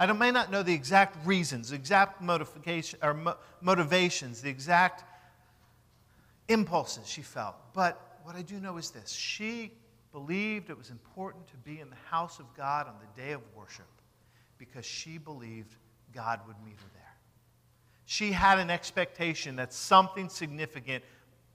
I 0.00 0.10
may 0.12 0.30
not 0.30 0.50
know 0.50 0.62
the 0.62 0.72
exact 0.72 1.24
reasons, 1.26 1.72
exact 1.72 2.22
or 2.22 3.14
mo- 3.14 3.36
motivations, 3.60 4.40
the 4.40 4.48
exact 4.48 5.04
impulses 6.48 7.06
she 7.06 7.22
felt, 7.22 7.54
but 7.72 8.18
what 8.24 8.34
I 8.34 8.42
do 8.42 8.58
know 8.58 8.78
is 8.78 8.90
this 8.90 9.12
she 9.12 9.72
believed 10.12 10.70
it 10.70 10.78
was 10.78 10.90
important 10.90 11.46
to 11.48 11.56
be 11.58 11.80
in 11.80 11.90
the 11.90 11.96
house 12.10 12.38
of 12.38 12.46
God 12.56 12.86
on 12.86 12.94
the 13.00 13.22
day 13.22 13.32
of 13.32 13.40
worship 13.56 13.86
because 14.58 14.84
she 14.84 15.18
believed 15.18 15.74
God 16.14 16.40
would 16.46 16.56
meet 16.64 16.76
her 16.76 16.90
there. 16.94 17.00
She 18.06 18.32
had 18.32 18.58
an 18.58 18.70
expectation 18.70 19.56
that 19.56 19.72
something 19.72 20.28
significant 20.28 21.04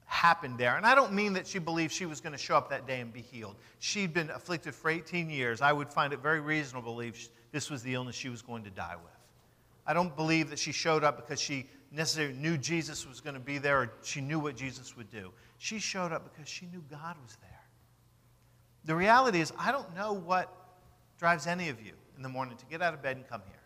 happened 0.06 0.56
there. 0.56 0.76
And 0.76 0.86
I 0.86 0.94
don't 0.94 1.12
mean 1.12 1.34
that 1.34 1.46
she 1.46 1.58
believed 1.58 1.92
she 1.92 2.06
was 2.06 2.20
going 2.20 2.32
to 2.32 2.38
show 2.38 2.56
up 2.56 2.70
that 2.70 2.86
day 2.86 3.00
and 3.00 3.12
be 3.12 3.20
healed. 3.20 3.56
She'd 3.80 4.14
been 4.14 4.30
afflicted 4.30 4.74
for 4.74 4.90
18 4.90 5.28
years. 5.28 5.60
I 5.60 5.72
would 5.72 5.90
find 5.90 6.12
it 6.12 6.20
very 6.20 6.40
reasonable 6.40 6.92
to 6.92 6.94
believe 6.94 7.28
this 7.52 7.68
was 7.68 7.82
the 7.82 7.94
illness 7.94 8.14
she 8.14 8.28
was 8.28 8.40
going 8.40 8.64
to 8.64 8.70
die 8.70 8.96
with. 8.96 9.12
I 9.86 9.92
don't 9.92 10.14
believe 10.16 10.50
that 10.50 10.58
she 10.58 10.72
showed 10.72 11.04
up 11.04 11.16
because 11.16 11.40
she 11.40 11.66
necessarily 11.92 12.34
knew 12.34 12.56
Jesus 12.56 13.06
was 13.06 13.20
going 13.20 13.34
to 13.34 13.40
be 13.40 13.58
there 13.58 13.82
or 13.82 13.92
she 14.02 14.20
knew 14.20 14.38
what 14.38 14.56
Jesus 14.56 14.96
would 14.96 15.10
do. 15.10 15.32
She 15.58 15.78
showed 15.78 16.12
up 16.12 16.32
because 16.32 16.48
she 16.48 16.66
knew 16.66 16.82
God 16.90 17.16
was 17.22 17.36
there. 17.40 17.55
The 18.86 18.94
reality 18.94 19.40
is, 19.40 19.52
I 19.58 19.72
don't 19.72 19.94
know 19.94 20.12
what 20.12 20.52
drives 21.18 21.46
any 21.46 21.68
of 21.68 21.84
you 21.84 21.92
in 22.16 22.22
the 22.22 22.28
morning 22.28 22.56
to 22.56 22.64
get 22.66 22.80
out 22.80 22.94
of 22.94 23.02
bed 23.02 23.16
and 23.16 23.28
come 23.28 23.42
here. 23.46 23.60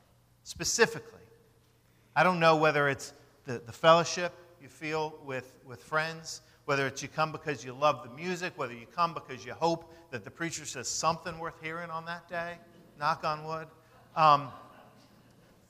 Specifically, 0.44 1.20
I 2.16 2.22
don't 2.24 2.40
know 2.40 2.56
whether 2.56 2.88
it's 2.88 3.12
the, 3.44 3.62
the 3.64 3.72
fellowship 3.72 4.32
you 4.60 4.68
feel 4.68 5.14
with, 5.24 5.54
with 5.66 5.82
friends, 5.82 6.40
whether 6.64 6.86
it's 6.86 7.02
you 7.02 7.08
come 7.08 7.32
because 7.32 7.64
you 7.64 7.72
love 7.72 8.02
the 8.02 8.14
music, 8.16 8.54
whether 8.56 8.72
you 8.72 8.86
come 8.86 9.12
because 9.12 9.44
you 9.44 9.52
hope 9.52 9.92
that 10.10 10.24
the 10.24 10.30
preacher 10.30 10.64
says 10.64 10.88
something 10.88 11.38
worth 11.38 11.60
hearing 11.62 11.90
on 11.90 12.06
that 12.06 12.28
day, 12.28 12.56
knock 12.98 13.22
on 13.22 13.44
wood. 13.44 13.68
Um, 14.16 14.48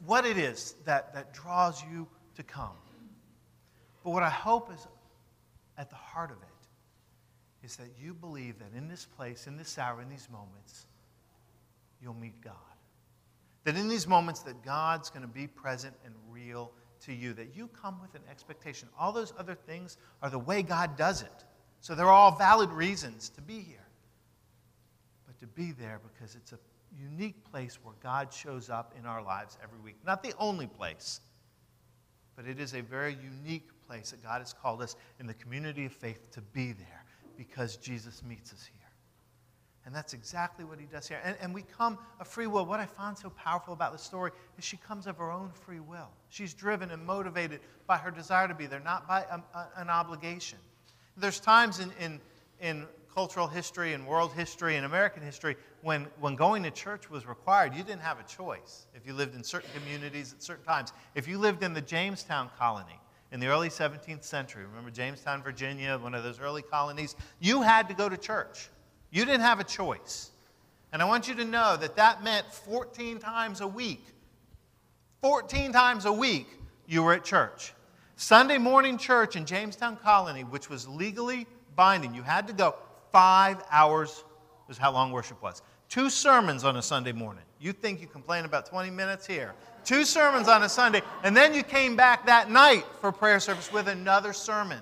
what 0.07 0.25
it 0.25 0.39
is 0.39 0.77
that, 0.85 1.13
that 1.15 1.35
draws 1.35 1.83
you 1.85 2.07
to 2.37 2.43
come. 2.43 2.77
But 4.05 4.11
what 4.11 4.23
I 4.23 4.31
hope 4.31 4.73
is 4.73 4.87
at 5.77 5.91
the 5.91 5.97
heart 5.97 6.31
of 6.31 6.37
it 6.37 6.50
is 7.63 7.77
that 7.77 7.89
you 8.01 8.15
believe 8.15 8.59
that 8.59 8.77
in 8.77 8.89
this 8.89 9.07
place, 9.17 9.47
in 9.47 9.57
this 9.57 9.79
hour, 9.79 10.01
in 10.01 10.09
these 10.09 10.29
moments, 10.31 10.87
you'll 12.03 12.15
meet 12.15 12.41
God. 12.41 12.55
That 13.65 13.77
in 13.77 13.89
these 13.89 14.07
moments 14.07 14.41
that 14.41 14.63
God's 14.65 15.11
going 15.11 15.23
to 15.23 15.29
be 15.29 15.47
present 15.47 15.95
and 16.05 16.15
real 16.31 16.73
to 17.05 17.13
you, 17.13 17.33
that 17.35 17.55
you 17.55 17.69
come 17.69 18.01
with 18.01 18.15
an 18.15 18.23
expectation. 18.31 18.89
All 18.99 19.13
those 19.13 19.33
other 19.39 19.55
things 19.55 19.99
are 20.23 20.31
the 20.31 20.39
way 20.39 20.63
God 20.63 20.97
does 20.97 21.23
it. 21.23 21.45
So 21.81 21.95
they're 21.95 22.11
all 22.11 22.33
valid 22.33 22.71
reasons 22.71 23.29
to 23.31 23.43
be 23.43 23.61
here. 23.61 23.87
But 25.27 25.39
to 25.41 25.47
be 25.47 25.73
there 25.73 26.01
because 26.03 26.35
it's 26.35 26.53
a 26.53 26.59
unique 26.99 27.43
place 27.51 27.79
where 27.83 27.95
God 28.03 28.33
shows 28.33 28.71
up 28.71 28.95
in 28.99 29.07
our 29.07 29.23
lives 29.23 29.59
every 29.63 29.79
week. 29.81 29.97
Not 30.05 30.23
the 30.23 30.33
only 30.39 30.67
place, 30.67 31.21
but 32.37 32.47
it 32.47 32.59
is 32.59 32.75
a 32.75 32.83
very 32.83 33.17
unique 33.23 33.69
place 33.87 34.11
that 34.11 34.23
God 34.23 34.41
has 34.41 34.53
called 34.53 34.83
us 34.83 34.97
in 35.19 35.27
the 35.27 35.35
community 35.35 35.85
of 35.85 35.93
faith 35.93 36.31
to 36.33 36.41
be 36.41 36.73
there 36.73 37.00
because 37.41 37.79
Jesus 37.79 38.23
meets 38.23 38.53
us 38.53 38.69
here. 38.71 38.87
And 39.87 39.95
that's 39.95 40.13
exactly 40.13 40.63
what 40.63 40.79
he 40.79 40.85
does 40.85 41.09
here. 41.09 41.21
And, 41.25 41.35
and 41.41 41.55
we 41.55 41.63
come 41.63 41.97
of 42.21 42.29
free 42.29 42.47
will. 42.47 42.67
What 42.67 42.81
I 42.81 42.85
find 42.85 43.17
so 43.17 43.31
powerful 43.31 43.73
about 43.73 43.93
the 43.93 43.99
story 43.99 44.33
is 44.59 44.65
she 44.65 44.77
comes 44.77 45.07
of 45.07 45.17
her 45.17 45.31
own 45.31 45.51
free 45.55 45.81
will. 45.81 46.11
She's 46.29 46.53
driven 46.53 46.91
and 46.91 47.03
motivated 47.03 47.61
by 47.87 47.97
her 47.97 48.11
desire 48.11 48.47
to 48.47 48.53
be 48.53 48.67
there, 48.67 48.81
not 48.81 49.09
by 49.09 49.23
a, 49.23 49.41
a, 49.57 49.69
an 49.79 49.89
obligation. 49.89 50.59
There's 51.17 51.41
times 51.41 51.81
in, 51.81 51.91
in, 51.99 52.21
in 52.61 52.85
cultural 53.15 53.47
history 53.47 53.95
and 53.95 54.07
world 54.07 54.35
history 54.35 54.77
and 54.77 54.85
American 54.85 55.23
history 55.23 55.57
when, 55.81 56.09
when 56.21 56.37
going 56.37 56.63
to 56.65 56.71
church 56.71 57.09
was 57.09 57.27
required, 57.27 57.75
you 57.75 57.83
didn't 57.83 58.03
have 58.03 58.21
a 58.21 58.25
choice 58.25 58.87
if 58.95 59.07
you 59.07 59.15
lived 59.15 59.35
in 59.35 59.43
certain 59.43 59.71
communities 59.75 60.35
at 60.35 60.43
certain 60.43 60.67
times. 60.67 60.93
If 61.15 61.27
you 61.27 61.39
lived 61.39 61.63
in 61.63 61.73
the 61.73 61.81
Jamestown 61.81 62.51
colony, 62.59 63.00
in 63.33 63.41
the 63.41 63.47
early 63.47 63.69
17th 63.69 64.25
century, 64.25 64.65
remember 64.65 64.91
Jamestown, 64.91 65.43
Virginia, 65.43 65.99
one 65.99 66.15
of 66.15 66.25
those 66.25 66.41
early 66.41 66.63
colonies, 66.63 67.15
you 67.39 67.63
had 67.63 67.89
to 67.89 67.95
go 67.95 68.09
to 68.09 68.17
church. 68.17 68.69
You 69.11 69.25
didn't 69.25 69.43
have 69.43 69.61
a 69.61 69.65
choice. 69.65 70.31
And 70.93 71.01
I 71.01 71.05
want 71.05 71.29
you 71.29 71.35
to 71.37 71.45
know 71.45 71.77
that 71.77 71.97
that 71.97 72.25
meant 72.25 72.47
14 72.53 73.19
times 73.19 73.61
a 73.61 73.67
week. 73.67 74.05
14 75.23 75.73
times 75.73 76.05
a 76.07 76.13
week 76.13 76.49
you 76.87 77.03
were 77.03 77.13
at 77.13 77.25
church. 77.25 77.73
Sunday 78.17 78.59
morning 78.59 78.99
church 78.99 79.37
in 79.37 79.47
Jamestown 79.47 79.97
Colony, 79.97 80.43
which 80.43 80.69
was 80.69 80.89
legally 80.89 81.47
binding, 81.77 82.15
you 82.15 82.23
had 82.23 82.47
to 82.49 82.53
go 82.53 82.75
five 83.13 83.63
hours, 83.71 84.25
was 84.69 84.77
how 84.77 84.93
long 84.93 85.13
worship 85.13 85.41
was. 85.43 85.63
Two 85.89 86.11
sermons 86.11 86.65
on 86.65 86.77
a 86.77 86.83
Sunday 86.83 87.13
morning. 87.13 87.45
You 87.59 87.73
think 87.73 88.01
you 88.01 88.07
complain 88.07 88.45
about 88.45 88.67
20 88.67 88.91
minutes 88.91 89.27
here. 89.27 89.55
Two 89.85 90.05
sermons 90.05 90.49
on 90.49 90.63
a 90.63 90.69
Sunday, 90.69 91.03
and 91.23 91.37
then 91.37 91.55
you 91.55 91.63
came 91.63 91.97
back 91.97 92.27
that 92.27 92.51
night 92.51 92.85
for 93.01 93.13
prayer 93.13 93.41
service 93.41 93.73
with 93.73 93.89
another 93.89 94.33
sermon. 94.33 94.81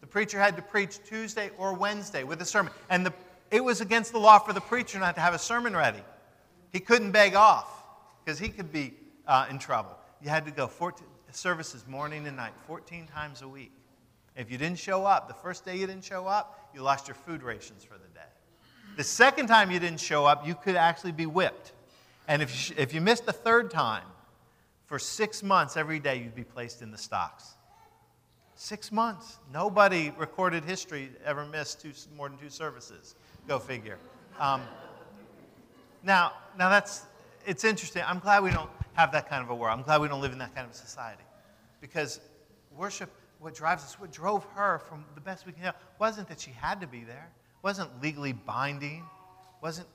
The 0.00 0.06
preacher 0.06 0.38
had 0.38 0.56
to 0.56 0.62
preach 0.62 0.98
Tuesday 1.04 1.50
or 1.58 1.74
Wednesday 1.74 2.24
with 2.24 2.40
a 2.42 2.44
sermon. 2.44 2.72
And 2.90 3.06
the, 3.06 3.12
it 3.50 3.62
was 3.62 3.80
against 3.80 4.12
the 4.12 4.18
law 4.18 4.38
for 4.38 4.52
the 4.52 4.60
preacher 4.60 4.98
not 4.98 5.14
to 5.16 5.20
have 5.20 5.34
a 5.34 5.38
sermon 5.38 5.76
ready. 5.76 6.02
He 6.72 6.80
couldn't 6.80 7.12
beg 7.12 7.34
off 7.34 7.84
because 8.24 8.38
he 8.38 8.48
could 8.48 8.72
be 8.72 8.94
uh, 9.26 9.46
in 9.50 9.58
trouble. 9.58 9.96
You 10.22 10.28
had 10.28 10.44
to 10.46 10.50
go 10.50 10.66
14, 10.66 11.06
services 11.32 11.86
morning 11.86 12.26
and 12.26 12.36
night, 12.36 12.52
14 12.66 13.06
times 13.06 13.42
a 13.42 13.48
week. 13.48 13.72
If 14.36 14.50
you 14.50 14.58
didn't 14.58 14.78
show 14.78 15.04
up, 15.04 15.28
the 15.28 15.34
first 15.34 15.64
day 15.64 15.76
you 15.76 15.86
didn't 15.86 16.04
show 16.04 16.26
up, 16.26 16.70
you 16.74 16.82
lost 16.82 17.08
your 17.08 17.14
food 17.14 17.42
rations 17.42 17.84
for 17.84 17.94
the 17.94 18.08
day. 18.14 18.20
The 18.96 19.04
second 19.04 19.46
time 19.46 19.70
you 19.70 19.78
didn't 19.78 20.00
show 20.00 20.26
up, 20.26 20.46
you 20.46 20.54
could 20.54 20.76
actually 20.76 21.12
be 21.12 21.26
whipped. 21.26 21.72
And 22.28 22.42
if 22.42 22.70
you, 22.70 22.76
if 22.78 22.92
you 22.92 23.00
missed 23.00 23.26
the 23.26 23.32
third 23.32 23.70
time, 23.70 24.04
for 24.86 24.98
six 24.98 25.42
months 25.42 25.76
every 25.76 25.98
day 25.98 26.16
you'd 26.16 26.34
be 26.34 26.44
placed 26.44 26.80
in 26.80 26.90
the 26.90 26.98
stocks. 26.98 27.56
Six 28.54 28.90
months. 28.90 29.38
Nobody 29.52 30.12
recorded 30.16 30.64
history 30.64 31.10
ever 31.24 31.44
missed 31.44 31.82
two, 31.82 31.92
more 32.16 32.28
than 32.28 32.38
two 32.38 32.48
services. 32.48 33.14
Go 33.46 33.58
figure. 33.58 33.98
Um, 34.40 34.62
now, 36.02 36.32
now 36.56 36.70
that's 36.70 37.02
it's 37.44 37.64
interesting. 37.64 38.02
I'm 38.06 38.18
glad 38.18 38.42
we 38.42 38.50
don't 38.50 38.70
have 38.94 39.12
that 39.12 39.28
kind 39.28 39.42
of 39.42 39.50
a 39.50 39.54
world. 39.54 39.78
I'm 39.78 39.84
glad 39.84 40.00
we 40.00 40.08
don't 40.08 40.20
live 40.20 40.32
in 40.32 40.38
that 40.38 40.54
kind 40.54 40.66
of 40.66 40.74
society. 40.74 41.22
Because 41.80 42.20
worship, 42.76 43.10
what 43.40 43.54
drives 43.54 43.84
us, 43.84 44.00
what 44.00 44.10
drove 44.10 44.44
her 44.54 44.78
from 44.78 45.04
the 45.14 45.20
best 45.20 45.46
we 45.46 45.52
can 45.52 45.62
tell, 45.62 45.74
wasn't 45.98 46.28
that 46.28 46.40
she 46.40 46.50
had 46.50 46.80
to 46.80 46.86
be 46.86 47.04
there, 47.04 47.28
wasn't 47.62 47.90
legally 48.02 48.32
binding, 48.32 49.04
wasn't 49.62 49.86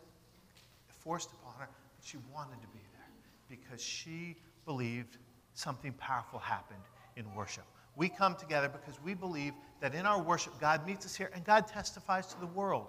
forced 0.87 1.31
upon 1.31 1.53
her, 1.59 1.67
but 1.67 2.05
she 2.05 2.17
wanted 2.33 2.61
to 2.61 2.67
be 2.67 2.79
there 2.93 3.07
because 3.49 3.81
she 3.81 4.35
believed 4.71 5.17
something 5.53 5.91
powerful 5.93 6.39
happened 6.39 6.83
in 7.17 7.35
worship. 7.35 7.65
We 7.97 8.07
come 8.07 8.35
together 8.35 8.69
because 8.69 9.03
we 9.03 9.13
believe 9.13 9.51
that 9.81 9.93
in 9.93 10.05
our 10.05 10.21
worship, 10.21 10.57
God 10.61 10.87
meets 10.87 11.05
us 11.05 11.13
here 11.13 11.29
and 11.35 11.43
God 11.43 11.67
testifies 11.67 12.27
to 12.27 12.39
the 12.39 12.47
world 12.47 12.87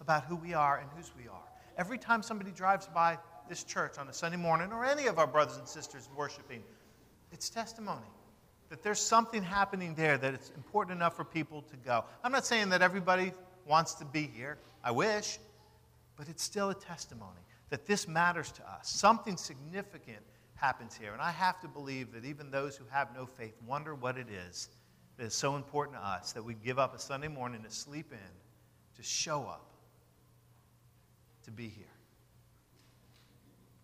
about 0.00 0.24
who 0.26 0.36
we 0.36 0.54
are 0.54 0.78
and 0.78 0.88
whose 0.96 1.10
we 1.18 1.26
are. 1.26 1.48
Every 1.76 1.98
time 1.98 2.22
somebody 2.22 2.52
drives 2.52 2.86
by 2.86 3.18
this 3.48 3.64
church 3.64 3.98
on 3.98 4.06
a 4.06 4.12
Sunday 4.12 4.36
morning 4.36 4.70
or 4.70 4.84
any 4.84 5.08
of 5.08 5.18
our 5.18 5.26
brothers 5.26 5.56
and 5.56 5.66
sisters 5.66 6.08
worshiping, 6.16 6.62
it's 7.32 7.50
testimony 7.50 8.06
that 8.68 8.84
there's 8.84 9.00
something 9.00 9.42
happening 9.42 9.96
there 9.96 10.16
that 10.16 10.34
it's 10.34 10.50
important 10.50 10.96
enough 10.96 11.16
for 11.16 11.24
people 11.24 11.62
to 11.62 11.76
go. 11.78 12.04
I'm 12.22 12.30
not 12.30 12.46
saying 12.46 12.68
that 12.68 12.80
everybody 12.80 13.32
wants 13.66 13.94
to 13.94 14.04
be 14.04 14.30
here. 14.36 14.56
I 14.84 14.92
wish. 14.92 15.40
But 16.16 16.28
it's 16.28 16.44
still 16.44 16.70
a 16.70 16.74
testimony 16.74 17.40
that 17.70 17.86
this 17.86 18.06
matters 18.06 18.52
to 18.52 18.62
us. 18.70 18.88
Something 18.88 19.36
significant 19.36 20.22
happens 20.64 20.96
here. 20.96 21.12
And 21.12 21.20
I 21.20 21.30
have 21.30 21.60
to 21.60 21.68
believe 21.68 22.12
that 22.12 22.24
even 22.24 22.50
those 22.50 22.74
who 22.74 22.84
have 22.90 23.14
no 23.14 23.26
faith 23.26 23.54
wonder 23.66 23.94
what 23.94 24.16
it 24.16 24.28
is 24.30 24.70
that 25.18 25.24
is 25.24 25.34
so 25.34 25.56
important 25.56 25.98
to 25.98 26.06
us 26.06 26.32
that 26.32 26.42
we 26.42 26.54
give 26.54 26.78
up 26.78 26.94
a 26.94 26.98
Sunday 26.98 27.28
morning 27.28 27.62
to 27.62 27.70
sleep 27.70 28.12
in, 28.12 28.96
to 28.96 29.02
show 29.02 29.42
up, 29.42 29.66
to 31.44 31.50
be 31.50 31.68
here. 31.68 31.84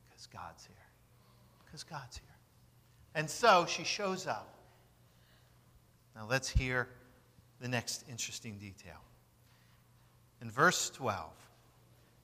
Because 0.08 0.26
God's 0.26 0.64
here. 0.64 0.76
Because 1.66 1.84
God's 1.84 2.16
here. 2.16 2.36
And 3.14 3.28
so 3.28 3.66
she 3.68 3.84
shows 3.84 4.26
up. 4.26 4.54
Now 6.16 6.26
let's 6.30 6.48
hear 6.48 6.88
the 7.60 7.68
next 7.68 8.04
interesting 8.08 8.56
detail. 8.56 9.04
In 10.40 10.50
verse 10.50 10.88
12, 10.88 11.26
it 11.26 11.49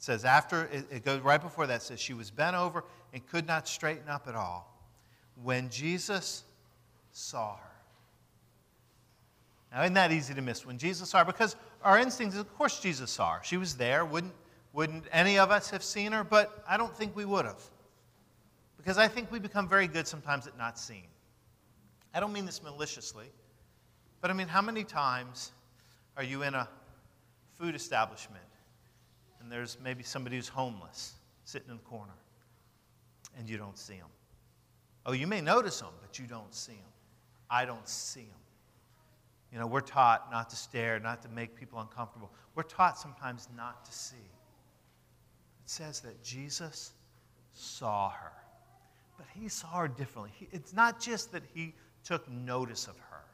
says, 0.06 0.24
after, 0.24 0.66
it, 0.66 0.86
it 0.92 1.04
goes 1.04 1.20
right 1.20 1.42
before 1.42 1.66
that, 1.66 1.82
says, 1.82 1.98
she 1.98 2.14
was 2.14 2.30
bent 2.30 2.54
over 2.54 2.84
and 3.12 3.26
could 3.26 3.44
not 3.44 3.66
straighten 3.66 4.08
up 4.08 4.28
at 4.28 4.36
all 4.36 4.72
when 5.42 5.68
Jesus 5.68 6.44
saw 7.10 7.56
her. 7.56 7.62
Now, 9.72 9.82
isn't 9.82 9.94
that 9.94 10.12
easy 10.12 10.32
to 10.32 10.40
miss 10.40 10.64
when 10.64 10.78
Jesus 10.78 11.10
saw 11.10 11.18
her? 11.18 11.24
Because 11.24 11.56
our 11.82 11.98
instinct 11.98 12.34
is, 12.34 12.40
of 12.40 12.56
course, 12.56 12.78
Jesus 12.78 13.10
saw 13.10 13.34
her. 13.34 13.40
She 13.42 13.56
was 13.56 13.74
there. 13.74 14.04
Wouldn't, 14.04 14.32
wouldn't 14.72 15.06
any 15.10 15.40
of 15.40 15.50
us 15.50 15.70
have 15.70 15.82
seen 15.82 16.12
her? 16.12 16.22
But 16.22 16.62
I 16.68 16.76
don't 16.76 16.96
think 16.96 17.16
we 17.16 17.24
would 17.24 17.44
have. 17.44 17.60
Because 18.76 18.98
I 18.98 19.08
think 19.08 19.32
we 19.32 19.40
become 19.40 19.68
very 19.68 19.88
good 19.88 20.06
sometimes 20.06 20.46
at 20.46 20.56
not 20.56 20.78
seeing. 20.78 21.08
I 22.14 22.20
don't 22.20 22.32
mean 22.32 22.46
this 22.46 22.62
maliciously, 22.62 23.26
but 24.20 24.30
I 24.30 24.34
mean, 24.34 24.46
how 24.46 24.62
many 24.62 24.84
times 24.84 25.50
are 26.16 26.22
you 26.22 26.42
in 26.42 26.54
a 26.54 26.68
food 27.58 27.74
establishment 27.74 28.45
and 29.46 29.52
there's 29.52 29.78
maybe 29.80 30.02
somebody 30.02 30.34
who's 30.34 30.48
homeless 30.48 31.14
sitting 31.44 31.70
in 31.70 31.76
the 31.76 31.82
corner 31.84 32.12
and 33.38 33.48
you 33.48 33.56
don't 33.56 33.78
see 33.78 33.94
them? 33.94 34.08
Oh, 35.06 35.12
you 35.12 35.28
may 35.28 35.40
notice 35.40 35.78
them, 35.78 35.92
but 36.02 36.18
you 36.18 36.26
don't 36.26 36.52
see 36.52 36.72
them. 36.72 36.92
I 37.48 37.64
don't 37.64 37.88
see 37.88 38.22
them. 38.22 38.30
You 39.52 39.60
know, 39.60 39.68
we're 39.68 39.80
taught 39.80 40.32
not 40.32 40.50
to 40.50 40.56
stare, 40.56 40.98
not 40.98 41.22
to 41.22 41.28
make 41.28 41.54
people 41.54 41.78
uncomfortable. 41.78 42.32
We're 42.56 42.64
taught 42.64 42.98
sometimes 42.98 43.48
not 43.56 43.84
to 43.84 43.92
see. 43.92 44.16
It 44.16 45.70
says 45.70 46.00
that 46.00 46.20
Jesus 46.24 46.92
saw 47.52 48.10
her 48.10 48.32
but 49.16 49.26
he 49.34 49.48
saw 49.48 49.80
her 49.80 49.88
differently. 49.88 50.32
He, 50.38 50.48
it's 50.52 50.72
not 50.72 51.00
just 51.00 51.32
that 51.32 51.42
he 51.54 51.74
took 52.04 52.28
notice 52.30 52.86
of 52.86 52.96
her, 53.10 53.24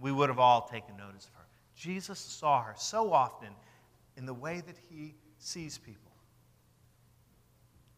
we 0.00 0.12
would 0.12 0.28
have 0.28 0.38
all 0.38 0.62
taken 0.62 0.96
notice 0.96 1.26
of 1.26 1.34
her. 1.34 1.46
Jesus 1.74 2.18
saw 2.18 2.62
her 2.62 2.74
so 2.76 3.12
often 3.12 3.48
in 4.16 4.24
the 4.24 4.34
way 4.34 4.62
that 4.66 4.76
he 4.88 5.14
sees 5.46 5.78
people. 5.78 6.10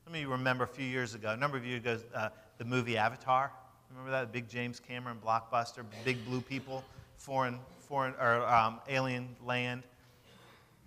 Let 0.05 0.13
me 0.13 0.27
remember 0.27 0.65
a 0.65 0.69
few 0.69 0.85
years 0.85 1.15
ago, 1.15 1.31
a 1.31 1.37
number 1.37 1.57
of 1.57 1.65
years 1.65 1.81
ago, 1.81 1.99
uh, 2.15 2.29
the 2.59 2.65
movie 2.65 2.99
Avatar. 2.99 3.51
Remember 3.91 4.11
that 4.11 4.33
big 4.33 4.49
James 4.49 4.79
Cameron 4.79 5.19
blockbuster, 5.25 5.85
big 6.05 6.23
blue 6.27 6.43
people, 6.43 6.85
foreign, 7.17 7.59
foreign 7.79 8.15
or 8.21 8.47
um, 8.47 8.81
alien 8.89 9.35
land. 9.45 9.83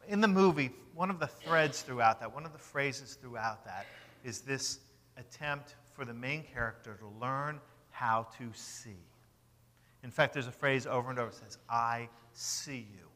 In 0.08 0.21
the 0.21 0.28
movie, 0.28 0.71
one 0.93 1.10
of 1.10 1.19
the 1.19 1.28
threads 1.28 1.82
throughout 1.82 2.19
that, 2.19 2.34
one 2.34 2.45
of 2.45 2.54
the 2.54 2.60
phrases 2.60 3.15
throughout 3.15 3.65
that, 3.65 3.88
is 4.24 4.41
this 4.41 4.80
attempt 5.17 5.76
for 5.93 6.06
the 6.06 6.13
main 6.13 6.43
character 6.43 6.97
to 7.00 7.08
learn 7.19 7.60
how 7.89 8.28
to 8.38 8.50
see. 8.54 8.97
In 10.04 10.12
fact, 10.12 10.34
there's 10.34 10.47
a 10.47 10.52
phrase 10.52 10.86
over 10.86 11.10
and 11.10 11.17
over 11.17 11.32
that 11.32 11.38
says, 11.38 11.58
I 11.69 12.08
see 12.34 12.88
you. 12.91 13.11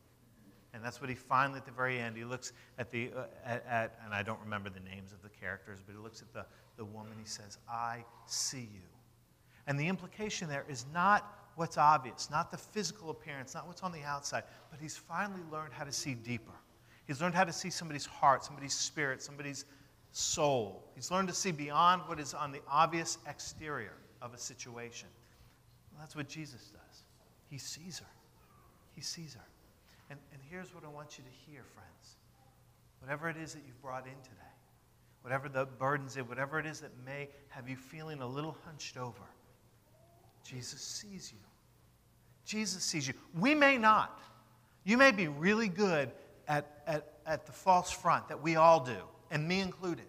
And 0.75 0.83
that's 0.83 0.99
what 0.99 1.09
he 1.09 1.15
finally, 1.15 1.57
at 1.57 1.65
the 1.65 1.71
very 1.71 1.99
end, 1.99 2.17
he 2.17 2.25
looks 2.25 2.51
at 2.77 2.91
the, 2.91 3.09
uh, 3.15 3.23
at, 3.45 3.65
at, 3.65 3.99
and 4.03 4.13
I 4.13 4.21
don't 4.21 4.39
remember 4.41 4.69
the 4.69 4.81
names 4.81 5.13
of 5.13 5.21
the 5.21 5.29
characters, 5.29 5.79
but 5.85 5.95
he 5.95 6.01
looks 6.01 6.21
at 6.21 6.33
the, 6.33 6.45
the 6.75 6.83
woman, 6.83 7.13
he 7.17 7.25
says, 7.25 7.57
I 7.69 8.03
see 8.25 8.67
you. 8.73 8.81
And 9.67 9.79
the 9.79 9.87
implication 9.87 10.49
there 10.49 10.65
is 10.67 10.85
not 10.93 11.33
what's 11.55 11.77
obvious, 11.77 12.29
not 12.29 12.51
the 12.51 12.57
physical 12.57 13.09
appearance, 13.09 13.53
not 13.53 13.67
what's 13.67 13.83
on 13.83 13.93
the 13.93 14.03
outside, 14.03 14.43
but 14.69 14.77
he's 14.81 14.97
finally 14.97 15.39
learned 15.49 15.71
how 15.71 15.85
to 15.85 15.93
see 15.93 16.13
deeper. 16.13 16.51
He's 17.07 17.21
learned 17.21 17.35
how 17.35 17.45
to 17.45 17.53
see 17.53 17.69
somebody's 17.69 18.05
heart, 18.05 18.43
somebody's 18.43 18.73
spirit, 18.73 19.21
somebody's 19.21 19.63
soul. 20.11 20.83
He's 20.93 21.09
learned 21.09 21.29
to 21.29 21.33
see 21.33 21.53
beyond 21.53 22.01
what 22.07 22.19
is 22.19 22.33
on 22.33 22.51
the 22.51 22.61
obvious 22.69 23.17
exterior 23.27 23.93
of 24.21 24.33
a 24.33 24.37
situation. 24.37 25.07
Well, 25.93 26.01
that's 26.01 26.17
what 26.17 26.27
Jesus 26.27 26.71
does. 26.73 27.03
He 27.49 27.57
sees 27.57 27.99
her. 27.99 28.05
He 28.93 29.01
sees 29.01 29.35
her. 29.35 29.45
And, 30.09 30.19
and 30.31 30.41
here's 30.49 30.73
what 30.73 30.83
I 30.83 30.87
want 30.87 31.17
you 31.17 31.23
to 31.23 31.51
hear, 31.51 31.63
friends. 31.73 32.17
Whatever 32.99 33.29
it 33.29 33.37
is 33.37 33.53
that 33.53 33.61
you've 33.65 33.81
brought 33.81 34.05
in 34.05 34.13
today, 34.23 34.53
whatever 35.21 35.49
the 35.49 35.65
burdens 35.65 36.17
in, 36.17 36.27
whatever 36.27 36.59
it 36.59 36.65
is 36.65 36.79
that 36.81 36.91
may 37.05 37.29
have 37.49 37.69
you 37.69 37.75
feeling 37.75 38.21
a 38.21 38.27
little 38.27 38.55
hunched 38.65 38.97
over, 38.97 39.21
Jesus 40.43 40.81
sees 40.81 41.31
you. 41.31 41.39
Jesus 42.45 42.83
sees 42.83 43.07
you. 43.07 43.13
We 43.39 43.55
may 43.55 43.77
not. 43.77 44.19
You 44.83 44.97
may 44.97 45.11
be 45.11 45.27
really 45.27 45.67
good 45.67 46.11
at, 46.47 46.83
at, 46.85 47.13
at 47.25 47.45
the 47.45 47.51
false 47.51 47.91
front 47.91 48.27
that 48.27 48.41
we 48.41 48.55
all 48.55 48.83
do 48.83 48.97
and 49.31 49.47
me 49.47 49.59
included. 49.59 50.05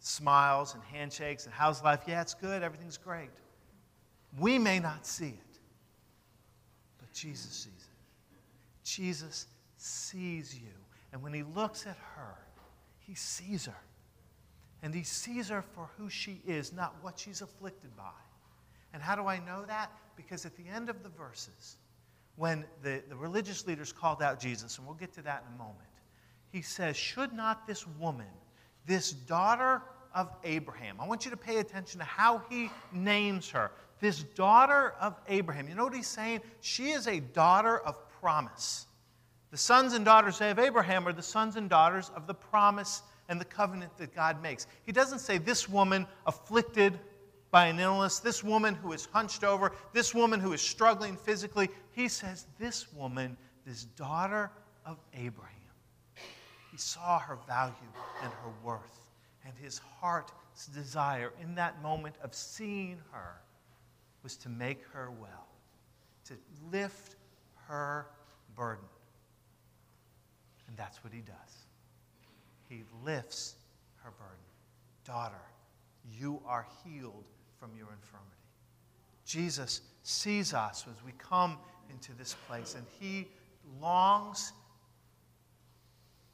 Smiles 0.00 0.74
and 0.74 0.82
handshakes 0.84 1.44
and 1.44 1.54
how's 1.54 1.82
life? 1.82 2.00
Yeah, 2.06 2.22
it's 2.22 2.34
good. 2.34 2.62
Everything's 2.62 2.96
great. 2.96 3.30
We 4.38 4.58
may 4.58 4.78
not 4.78 5.06
see 5.06 5.28
it, 5.28 5.58
but 6.98 7.12
Jesus 7.12 7.50
sees. 7.50 7.75
Jesus 8.86 9.46
sees 9.76 10.54
you. 10.54 10.72
And 11.12 11.22
when 11.22 11.32
he 11.32 11.42
looks 11.42 11.86
at 11.86 11.96
her, 12.14 12.36
he 12.98 13.14
sees 13.14 13.66
her. 13.66 13.76
And 14.82 14.94
he 14.94 15.02
sees 15.02 15.48
her 15.48 15.62
for 15.62 15.88
who 15.98 16.08
she 16.08 16.40
is, 16.46 16.72
not 16.72 16.94
what 17.02 17.18
she's 17.18 17.42
afflicted 17.42 17.94
by. 17.96 18.12
And 18.92 19.02
how 19.02 19.16
do 19.16 19.26
I 19.26 19.38
know 19.40 19.64
that? 19.66 19.90
Because 20.16 20.46
at 20.46 20.56
the 20.56 20.64
end 20.72 20.88
of 20.88 21.02
the 21.02 21.08
verses, 21.08 21.76
when 22.36 22.64
the, 22.82 23.02
the 23.08 23.16
religious 23.16 23.66
leaders 23.66 23.92
called 23.92 24.22
out 24.22 24.38
Jesus, 24.38 24.78
and 24.78 24.86
we'll 24.86 24.96
get 24.96 25.12
to 25.14 25.22
that 25.22 25.44
in 25.48 25.54
a 25.54 25.58
moment, 25.58 25.88
he 26.52 26.62
says, 26.62 26.96
Should 26.96 27.32
not 27.32 27.66
this 27.66 27.86
woman, 27.98 28.26
this 28.86 29.12
daughter 29.12 29.82
of 30.14 30.30
Abraham, 30.44 31.00
I 31.00 31.06
want 31.06 31.24
you 31.24 31.30
to 31.30 31.36
pay 31.36 31.58
attention 31.58 31.98
to 31.98 32.04
how 32.04 32.42
he 32.48 32.70
names 32.92 33.50
her. 33.50 33.72
This 33.98 34.22
daughter 34.22 34.94
of 35.00 35.16
Abraham. 35.26 35.68
You 35.68 35.74
know 35.74 35.84
what 35.84 35.94
he's 35.94 36.06
saying? 36.06 36.40
She 36.60 36.90
is 36.90 37.06
a 37.06 37.20
daughter 37.20 37.78
of 37.78 37.96
promise. 38.20 38.86
The 39.50 39.56
sons 39.56 39.92
and 39.92 40.04
daughters 40.04 40.40
of 40.40 40.58
Abraham 40.58 41.06
are 41.06 41.12
the 41.12 41.22
sons 41.22 41.56
and 41.56 41.70
daughters 41.70 42.10
of 42.14 42.26
the 42.26 42.34
promise 42.34 43.02
and 43.28 43.40
the 43.40 43.44
covenant 43.44 43.96
that 43.98 44.14
God 44.14 44.42
makes. 44.42 44.66
He 44.84 44.92
doesn't 44.92 45.20
say 45.20 45.38
this 45.38 45.68
woman 45.68 46.06
afflicted 46.26 46.98
by 47.50 47.66
an 47.66 47.78
illness, 47.78 48.18
this 48.18 48.44
woman 48.44 48.74
who 48.74 48.92
is 48.92 49.06
hunched 49.12 49.44
over, 49.44 49.72
this 49.92 50.14
woman 50.14 50.40
who 50.40 50.52
is 50.52 50.60
struggling 50.60 51.16
physically. 51.16 51.68
He 51.92 52.08
says 52.08 52.46
this 52.58 52.92
woman, 52.92 53.36
this 53.64 53.84
daughter 53.84 54.50
of 54.84 54.98
Abraham. 55.14 55.52
He 56.70 56.76
saw 56.76 57.18
her 57.18 57.38
value 57.46 57.74
and 58.22 58.32
her 58.32 58.50
worth, 58.62 59.10
and 59.44 59.54
his 59.56 59.78
heart's 59.78 60.66
desire 60.74 61.32
in 61.40 61.54
that 61.54 61.82
moment 61.82 62.16
of 62.22 62.34
seeing 62.34 62.98
her 63.12 63.40
was 64.22 64.36
to 64.36 64.48
make 64.48 64.82
her 64.92 65.10
well, 65.10 65.46
to 66.26 66.34
lift 66.70 67.15
her 67.68 68.06
burden. 68.54 68.84
And 70.68 70.76
that's 70.76 71.02
what 71.04 71.12
he 71.12 71.20
does. 71.20 71.66
He 72.68 72.82
lifts 73.04 73.54
her 74.02 74.10
burden. 74.18 74.36
Daughter, 75.04 75.42
you 76.18 76.40
are 76.46 76.66
healed 76.84 77.24
from 77.58 77.70
your 77.76 77.88
infirmity. 77.92 78.36
Jesus 79.24 79.80
sees 80.02 80.54
us 80.54 80.84
as 80.88 81.04
we 81.04 81.12
come 81.18 81.58
into 81.90 82.12
this 82.14 82.34
place, 82.48 82.74
and 82.76 82.84
he 83.00 83.28
longs 83.80 84.52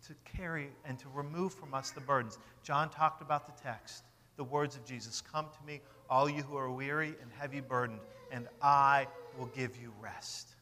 to 0.07 0.15
carry 0.25 0.69
and 0.85 0.99
to 0.99 1.07
remove 1.15 1.55
from 1.55 1.75
us 1.75 1.91
the 1.91 2.01
burdens. 2.01 2.39
John 2.63 2.91
talked 2.91 3.23
about 3.23 3.47
the 3.47 3.63
text, 3.63 4.05
the 4.37 4.45
words 4.45 4.77
of 4.77 4.85
Jesus 4.85 5.21
Come 5.21 5.47
to 5.47 5.67
me, 5.67 5.81
all 6.11 6.29
you 6.29 6.43
who 6.43 6.57
are 6.57 6.71
weary 6.71 7.15
and 7.23 7.31
heavy 7.39 7.61
burdened, 7.61 8.01
and 8.31 8.49
I 8.61 9.07
will 9.39 9.47
give 9.47 9.77
you 9.81 9.93
rest. 10.01 10.55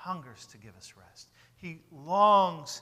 Hungers 0.00 0.46
to 0.46 0.56
give 0.56 0.74
us 0.76 0.94
rest. 0.96 1.28
He 1.56 1.80
longs 1.92 2.80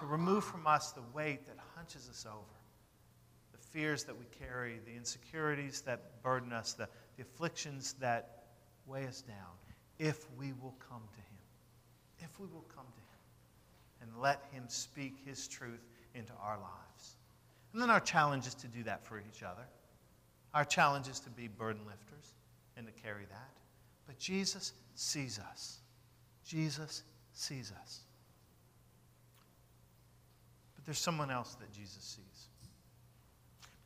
to 0.00 0.06
remove 0.06 0.42
from 0.42 0.66
us 0.66 0.90
the 0.90 1.02
weight 1.14 1.46
that 1.46 1.56
hunches 1.76 2.08
us 2.10 2.26
over, 2.26 2.58
the 3.52 3.58
fears 3.58 4.02
that 4.04 4.18
we 4.18 4.24
carry, 4.36 4.80
the 4.84 4.96
insecurities 4.96 5.80
that 5.82 6.20
burden 6.24 6.52
us, 6.52 6.72
the, 6.72 6.88
the 7.16 7.22
afflictions 7.22 7.92
that 8.00 8.46
weigh 8.84 9.06
us 9.06 9.22
down, 9.22 9.36
if 10.00 10.26
we 10.36 10.52
will 10.60 10.74
come 10.88 11.02
to 11.12 11.20
Him. 11.20 11.38
If 12.18 12.40
we 12.40 12.46
will 12.48 12.66
come 12.74 12.86
to 12.86 13.00
Him 13.00 14.10
and 14.10 14.20
let 14.20 14.42
Him 14.50 14.64
speak 14.66 15.18
His 15.24 15.46
truth 15.46 15.86
into 16.16 16.32
our 16.42 16.58
lives. 16.58 17.16
And 17.72 17.80
then 17.80 17.90
our 17.90 18.00
challenge 18.00 18.48
is 18.48 18.54
to 18.54 18.66
do 18.66 18.82
that 18.82 19.04
for 19.04 19.18
each 19.20 19.44
other. 19.44 19.66
Our 20.52 20.64
challenge 20.64 21.08
is 21.08 21.20
to 21.20 21.30
be 21.30 21.46
burden 21.46 21.82
lifters 21.86 22.34
and 22.76 22.86
to 22.86 22.92
carry 22.92 23.24
that. 23.30 23.50
But 24.06 24.18
Jesus 24.18 24.72
sees 24.96 25.38
us. 25.38 25.78
Jesus 26.44 27.02
sees 27.32 27.72
us. 27.82 28.00
But 30.74 30.84
there's 30.84 30.98
someone 30.98 31.30
else 31.30 31.54
that 31.54 31.72
Jesus 31.72 32.02
sees. 32.02 32.48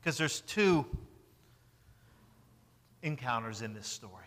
Because 0.00 0.18
there's 0.18 0.40
two 0.42 0.84
encounters 3.02 3.62
in 3.62 3.74
this 3.74 3.86
story. 3.86 4.24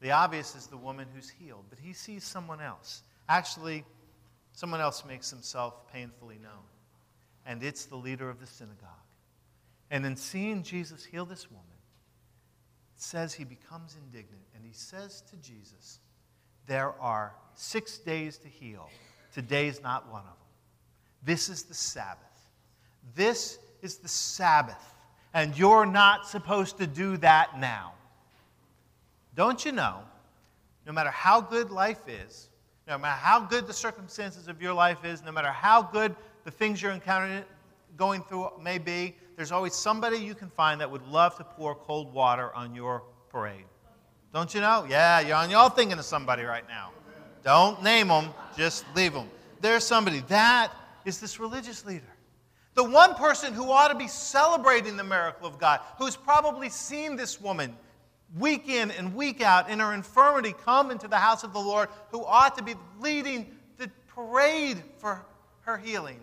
The 0.00 0.12
obvious 0.12 0.54
is 0.54 0.66
the 0.66 0.76
woman 0.76 1.06
who's 1.14 1.28
healed, 1.28 1.64
but 1.68 1.78
he 1.78 1.92
sees 1.92 2.24
someone 2.24 2.60
else. 2.60 3.02
Actually, 3.28 3.84
someone 4.52 4.80
else 4.80 5.04
makes 5.04 5.30
himself 5.30 5.90
painfully 5.92 6.38
known, 6.42 6.64
and 7.46 7.62
it's 7.62 7.84
the 7.84 7.96
leader 7.96 8.30
of 8.30 8.40
the 8.40 8.46
synagogue. 8.46 8.88
And 9.90 10.06
in 10.06 10.16
seeing 10.16 10.62
Jesus 10.62 11.04
heal 11.04 11.26
this 11.26 11.50
woman, 11.50 11.66
it 12.96 13.02
says 13.02 13.34
he 13.34 13.44
becomes 13.44 13.96
indignant, 14.02 14.42
and 14.54 14.64
he 14.64 14.72
says 14.72 15.22
to 15.30 15.36
Jesus, 15.36 16.00
there 16.66 16.94
are 17.00 17.34
six 17.54 17.98
days 17.98 18.38
to 18.38 18.48
heal. 18.48 18.88
Today's 19.32 19.82
not 19.82 20.10
one 20.10 20.22
of 20.22 20.26
them. 20.26 20.34
This 21.24 21.48
is 21.48 21.64
the 21.64 21.74
Sabbath. 21.74 22.48
This 23.14 23.58
is 23.82 23.98
the 23.98 24.08
Sabbath. 24.08 24.94
And 25.34 25.56
you're 25.56 25.86
not 25.86 26.26
supposed 26.26 26.78
to 26.78 26.86
do 26.86 27.16
that 27.18 27.58
now. 27.58 27.92
Don't 29.36 29.64
you 29.64 29.72
know, 29.72 30.00
no 30.86 30.92
matter 30.92 31.10
how 31.10 31.40
good 31.40 31.70
life 31.70 32.00
is, 32.08 32.48
no 32.88 32.98
matter 32.98 33.20
how 33.20 33.40
good 33.40 33.66
the 33.66 33.72
circumstances 33.72 34.48
of 34.48 34.60
your 34.60 34.72
life 34.72 35.04
is, 35.04 35.22
no 35.22 35.30
matter 35.30 35.50
how 35.50 35.82
good 35.82 36.16
the 36.44 36.50
things 36.50 36.82
you're 36.82 36.92
encountering, 36.92 37.44
going 37.96 38.22
through 38.22 38.50
may 38.60 38.78
be, 38.78 39.14
there's 39.36 39.52
always 39.52 39.74
somebody 39.74 40.18
you 40.18 40.34
can 40.34 40.50
find 40.50 40.80
that 40.80 40.90
would 40.90 41.06
love 41.06 41.36
to 41.36 41.44
pour 41.44 41.74
cold 41.74 42.12
water 42.12 42.52
on 42.54 42.74
your 42.74 43.04
parade. 43.30 43.64
Don't 44.32 44.54
you 44.54 44.60
know? 44.60 44.86
Yeah, 44.88 45.46
y'all 45.46 45.68
thinking 45.68 45.98
of 45.98 46.04
somebody 46.04 46.44
right 46.44 46.66
now. 46.68 46.90
Don't 47.42 47.82
name 47.82 48.08
them, 48.08 48.28
just 48.56 48.84
leave 48.94 49.12
them. 49.12 49.28
There's 49.60 49.84
somebody. 49.84 50.20
That 50.28 50.72
is 51.04 51.20
this 51.20 51.40
religious 51.40 51.84
leader. 51.84 52.04
The 52.74 52.84
one 52.84 53.14
person 53.14 53.52
who 53.52 53.70
ought 53.70 53.88
to 53.88 53.96
be 53.96 54.06
celebrating 54.06 54.96
the 54.96 55.04
miracle 55.04 55.46
of 55.46 55.58
God, 55.58 55.80
who's 55.98 56.16
probably 56.16 56.68
seen 56.68 57.16
this 57.16 57.40
woman 57.40 57.76
week 58.38 58.68
in 58.68 58.90
and 58.92 59.14
week 59.14 59.40
out 59.40 59.68
in 59.68 59.80
her 59.80 59.92
infirmity 59.92 60.54
come 60.64 60.90
into 60.90 61.08
the 61.08 61.16
house 61.16 61.42
of 61.42 61.52
the 61.52 61.58
Lord, 61.58 61.88
who 62.10 62.24
ought 62.24 62.56
to 62.58 62.62
be 62.62 62.74
leading 63.00 63.56
the 63.78 63.90
parade 64.08 64.82
for 64.98 65.24
her 65.62 65.76
healing, 65.76 66.20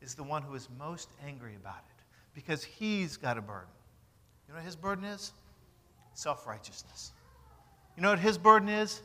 is 0.00 0.14
the 0.14 0.22
one 0.22 0.42
who 0.42 0.54
is 0.54 0.68
most 0.78 1.10
angry 1.26 1.56
about 1.56 1.78
it 1.78 2.04
because 2.34 2.62
he's 2.62 3.16
got 3.16 3.36
a 3.36 3.42
burden. 3.42 3.68
You 4.46 4.54
know 4.54 4.58
what 4.60 4.64
his 4.64 4.76
burden 4.76 5.04
is? 5.04 5.32
Self 6.14 6.46
righteousness. 6.46 7.12
You 8.00 8.04
know 8.04 8.12
what 8.12 8.20
his 8.20 8.38
burden 8.38 8.70
is? 8.70 9.02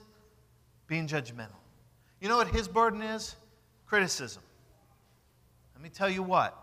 Being 0.88 1.05
judgmental. 1.05 1.60
You 2.21 2.29
know 2.29 2.38
what 2.38 2.47
his 2.47 2.69
burden 2.69 3.01
is? 3.01 3.36
Criticism. 3.86 4.41
Let 5.73 5.84
me 5.84 5.89
tell 5.89 6.10
you 6.10 6.23
what. 6.23 6.58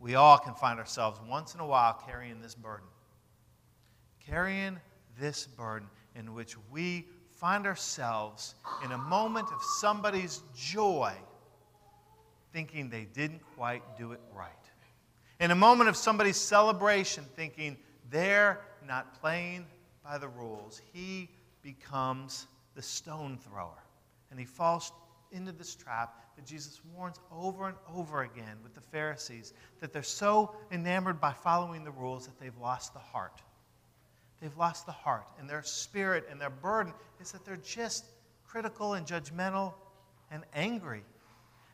We 0.00 0.16
all 0.16 0.38
can 0.38 0.54
find 0.54 0.80
ourselves 0.80 1.20
once 1.28 1.54
in 1.54 1.60
a 1.60 1.66
while 1.66 2.02
carrying 2.04 2.40
this 2.42 2.56
burden. 2.56 2.88
Carrying 4.26 4.76
this 5.20 5.46
burden 5.46 5.88
in 6.16 6.34
which 6.34 6.56
we 6.72 7.06
find 7.30 7.64
ourselves 7.64 8.56
in 8.84 8.90
a 8.90 8.98
moment 8.98 9.46
of 9.54 9.62
somebody's 9.62 10.42
joy 10.56 11.12
thinking 12.52 12.90
they 12.90 13.04
didn't 13.04 13.42
quite 13.54 13.84
do 13.96 14.10
it 14.10 14.20
right. 14.34 14.50
In 15.38 15.52
a 15.52 15.54
moment 15.54 15.88
of 15.88 15.96
somebody's 15.96 16.38
celebration 16.38 17.24
thinking 17.36 17.76
they're 18.10 18.62
not 18.84 19.20
playing 19.20 19.64
by 20.04 20.18
the 20.18 20.28
rules, 20.28 20.80
he 20.92 21.28
becomes 21.62 22.46
the 22.74 22.82
stone 22.82 23.38
thrower. 23.38 23.82
And 24.30 24.38
he 24.38 24.46
falls 24.46 24.92
into 25.30 25.52
this 25.52 25.74
trap 25.74 26.14
that 26.36 26.46
Jesus 26.46 26.80
warns 26.94 27.18
over 27.30 27.68
and 27.68 27.76
over 27.94 28.22
again 28.22 28.56
with 28.62 28.74
the 28.74 28.80
Pharisees 28.80 29.52
that 29.80 29.92
they're 29.92 30.02
so 30.02 30.54
enamored 30.70 31.20
by 31.20 31.32
following 31.32 31.84
the 31.84 31.90
rules 31.90 32.26
that 32.26 32.38
they've 32.38 32.56
lost 32.58 32.92
the 32.94 33.00
heart. 33.00 33.40
They've 34.40 34.56
lost 34.56 34.86
the 34.86 34.92
heart, 34.92 35.28
and 35.38 35.48
their 35.48 35.62
spirit 35.62 36.26
and 36.28 36.40
their 36.40 36.50
burden 36.50 36.92
is 37.20 37.30
that 37.30 37.44
they're 37.44 37.56
just 37.56 38.06
critical 38.44 38.94
and 38.94 39.06
judgmental 39.06 39.72
and 40.30 40.42
angry. 40.54 41.04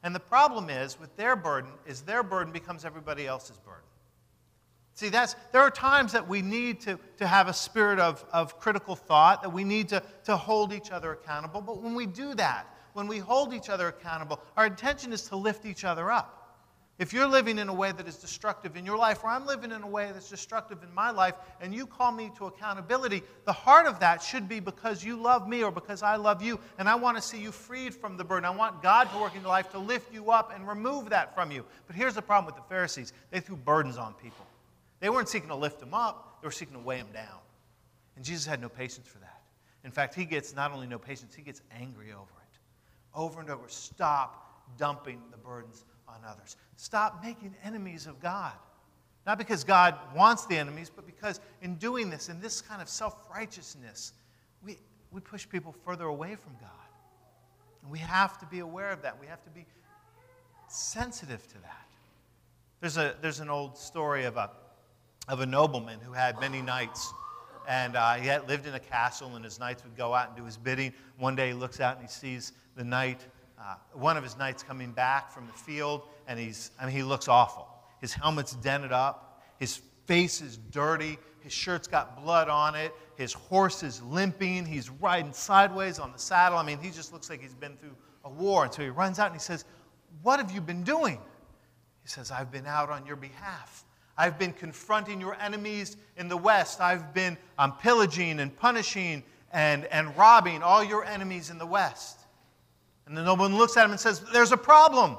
And 0.02 0.14
the 0.14 0.20
problem 0.20 0.68
is 0.68 1.00
with 1.00 1.16
their 1.16 1.34
burden 1.34 1.72
is 1.86 2.02
their 2.02 2.22
burden 2.22 2.52
becomes 2.52 2.84
everybody 2.84 3.26
else's 3.26 3.56
burden. 3.58 3.87
See, 4.98 5.10
that's, 5.10 5.36
there 5.52 5.60
are 5.60 5.70
times 5.70 6.10
that 6.10 6.26
we 6.26 6.42
need 6.42 6.80
to, 6.80 6.98
to 7.18 7.26
have 7.28 7.46
a 7.46 7.52
spirit 7.52 8.00
of, 8.00 8.24
of 8.32 8.58
critical 8.58 8.96
thought, 8.96 9.42
that 9.42 9.50
we 9.50 9.62
need 9.62 9.90
to, 9.90 10.02
to 10.24 10.36
hold 10.36 10.72
each 10.72 10.90
other 10.90 11.12
accountable. 11.12 11.60
But 11.60 11.80
when 11.80 11.94
we 11.94 12.04
do 12.04 12.34
that, 12.34 12.66
when 12.94 13.06
we 13.06 13.18
hold 13.18 13.54
each 13.54 13.68
other 13.68 13.86
accountable, 13.86 14.40
our 14.56 14.66
intention 14.66 15.12
is 15.12 15.22
to 15.28 15.36
lift 15.36 15.66
each 15.66 15.84
other 15.84 16.10
up. 16.10 16.56
If 16.98 17.12
you're 17.12 17.28
living 17.28 17.60
in 17.60 17.68
a 17.68 17.72
way 17.72 17.92
that 17.92 18.08
is 18.08 18.16
destructive 18.16 18.76
in 18.76 18.84
your 18.84 18.96
life, 18.96 19.22
or 19.22 19.30
I'm 19.30 19.46
living 19.46 19.70
in 19.70 19.84
a 19.84 19.86
way 19.86 20.10
that's 20.12 20.28
destructive 20.28 20.82
in 20.82 20.92
my 20.92 21.12
life, 21.12 21.34
and 21.60 21.72
you 21.72 21.86
call 21.86 22.10
me 22.10 22.32
to 22.36 22.46
accountability, 22.46 23.22
the 23.44 23.52
heart 23.52 23.86
of 23.86 24.00
that 24.00 24.20
should 24.20 24.48
be 24.48 24.58
because 24.58 25.04
you 25.04 25.14
love 25.14 25.48
me 25.48 25.62
or 25.62 25.70
because 25.70 26.02
I 26.02 26.16
love 26.16 26.42
you, 26.42 26.58
and 26.76 26.88
I 26.88 26.96
want 26.96 27.16
to 27.16 27.22
see 27.22 27.40
you 27.40 27.52
freed 27.52 27.94
from 27.94 28.16
the 28.16 28.24
burden. 28.24 28.44
I 28.44 28.50
want 28.50 28.82
God 28.82 29.04
to 29.12 29.18
work 29.20 29.36
in 29.36 29.42
your 29.42 29.50
life 29.50 29.70
to 29.70 29.78
lift 29.78 30.12
you 30.12 30.32
up 30.32 30.50
and 30.52 30.66
remove 30.66 31.10
that 31.10 31.36
from 31.36 31.52
you. 31.52 31.64
But 31.86 31.94
here's 31.94 32.16
the 32.16 32.22
problem 32.22 32.46
with 32.46 32.56
the 32.56 32.68
Pharisees 32.68 33.12
they 33.30 33.38
threw 33.38 33.54
burdens 33.54 33.96
on 33.96 34.14
people. 34.14 34.44
They 35.00 35.08
weren't 35.08 35.28
seeking 35.28 35.48
to 35.48 35.54
lift 35.54 35.82
him 35.82 35.94
up, 35.94 36.38
they 36.42 36.46
were 36.46 36.52
seeking 36.52 36.74
to 36.74 36.80
weigh 36.80 36.98
him 36.98 37.08
down. 37.12 37.38
And 38.16 38.24
Jesus 38.24 38.46
had 38.46 38.60
no 38.60 38.68
patience 38.68 39.06
for 39.06 39.18
that. 39.18 39.42
In 39.84 39.90
fact, 39.90 40.14
he 40.14 40.24
gets 40.24 40.54
not 40.54 40.72
only 40.72 40.86
no 40.86 40.98
patience, 40.98 41.34
he 41.34 41.42
gets 41.42 41.62
angry 41.78 42.12
over 42.12 42.22
it. 42.22 42.58
Over 43.14 43.40
and 43.40 43.48
over. 43.48 43.68
Stop 43.68 44.76
dumping 44.76 45.22
the 45.30 45.36
burdens 45.36 45.84
on 46.08 46.16
others. 46.26 46.56
Stop 46.76 47.22
making 47.22 47.54
enemies 47.62 48.06
of 48.06 48.20
God. 48.20 48.52
Not 49.26 49.38
because 49.38 49.62
God 49.62 49.94
wants 50.14 50.46
the 50.46 50.56
enemies, 50.56 50.90
but 50.94 51.06
because 51.06 51.40
in 51.62 51.76
doing 51.76 52.10
this, 52.10 52.28
in 52.28 52.40
this 52.40 52.60
kind 52.60 52.80
of 52.80 52.88
self 52.88 53.14
righteousness, 53.32 54.14
we, 54.64 54.78
we 55.12 55.20
push 55.20 55.48
people 55.48 55.74
further 55.84 56.06
away 56.06 56.34
from 56.34 56.54
God. 56.60 56.70
And 57.82 57.90
we 57.90 57.98
have 57.98 58.38
to 58.38 58.46
be 58.46 58.60
aware 58.60 58.90
of 58.90 59.02
that. 59.02 59.20
We 59.20 59.26
have 59.26 59.42
to 59.44 59.50
be 59.50 59.66
sensitive 60.68 61.46
to 61.48 61.58
that. 61.62 61.86
There's, 62.80 62.96
a, 62.96 63.14
there's 63.20 63.40
an 63.40 63.50
old 63.50 63.76
story 63.76 64.24
of 64.24 64.36
a, 64.36 64.50
of 65.28 65.40
a 65.40 65.46
nobleman 65.46 66.00
who 66.00 66.12
had 66.12 66.40
many 66.40 66.62
knights. 66.62 67.12
And 67.68 67.96
uh, 67.96 68.14
he 68.14 68.26
had 68.26 68.48
lived 68.48 68.66
in 68.66 68.74
a 68.74 68.80
castle, 68.80 69.36
and 69.36 69.44
his 69.44 69.60
knights 69.60 69.84
would 69.84 69.96
go 69.96 70.14
out 70.14 70.28
and 70.28 70.36
do 70.36 70.44
his 70.44 70.56
bidding. 70.56 70.92
One 71.18 71.36
day 71.36 71.48
he 71.48 71.54
looks 71.54 71.80
out 71.80 71.96
and 71.96 72.06
he 72.06 72.10
sees 72.10 72.52
the 72.76 72.84
knight, 72.84 73.26
uh, 73.60 73.74
one 73.92 74.16
of 74.16 74.22
his 74.22 74.38
knights 74.38 74.62
coming 74.62 74.92
back 74.92 75.30
from 75.30 75.46
the 75.46 75.52
field, 75.52 76.02
and 76.26 76.38
he's, 76.38 76.70
I 76.80 76.86
mean, 76.86 76.94
he 76.94 77.02
looks 77.02 77.28
awful. 77.28 77.68
His 78.00 78.14
helmet's 78.14 78.52
dented 78.54 78.92
up, 78.92 79.42
his 79.58 79.82
face 80.06 80.40
is 80.40 80.56
dirty, 80.70 81.18
his 81.40 81.52
shirt's 81.52 81.88
got 81.88 82.22
blood 82.22 82.48
on 82.48 82.74
it, 82.74 82.92
his 83.16 83.32
horse 83.32 83.82
is 83.82 84.00
limping, 84.02 84.64
he's 84.64 84.88
riding 84.88 85.32
sideways 85.32 85.98
on 85.98 86.12
the 86.12 86.18
saddle. 86.18 86.56
I 86.56 86.62
mean, 86.62 86.78
he 86.78 86.90
just 86.90 87.12
looks 87.12 87.28
like 87.28 87.42
he's 87.42 87.54
been 87.54 87.76
through 87.76 87.96
a 88.24 88.30
war. 88.30 88.64
And 88.64 88.72
so 88.72 88.82
he 88.82 88.88
runs 88.90 89.18
out 89.18 89.26
and 89.26 89.34
he 89.34 89.40
says, 89.40 89.64
What 90.22 90.38
have 90.38 90.52
you 90.52 90.60
been 90.60 90.84
doing? 90.84 91.18
He 92.02 92.08
says, 92.08 92.30
I've 92.30 92.52
been 92.52 92.66
out 92.66 92.90
on 92.90 93.04
your 93.06 93.16
behalf. 93.16 93.84
I've 94.18 94.38
been 94.38 94.52
confronting 94.52 95.20
your 95.20 95.36
enemies 95.40 95.96
in 96.16 96.28
the 96.28 96.36
west. 96.36 96.80
I've 96.80 97.14
been 97.14 97.38
um, 97.56 97.72
pillaging 97.80 98.40
and 98.40 98.54
punishing 98.54 99.22
and, 99.52 99.84
and 99.86 100.14
robbing 100.16 100.62
all 100.62 100.82
your 100.82 101.04
enemies 101.04 101.50
in 101.50 101.58
the 101.58 101.66
west. 101.66 102.18
And 103.06 103.16
the 103.16 103.22
nobleman 103.22 103.56
looks 103.56 103.76
at 103.76 103.84
him 103.84 103.92
and 103.92 104.00
says, 104.00 104.20
There's 104.32 104.50
a 104.50 104.56
problem. 104.56 105.16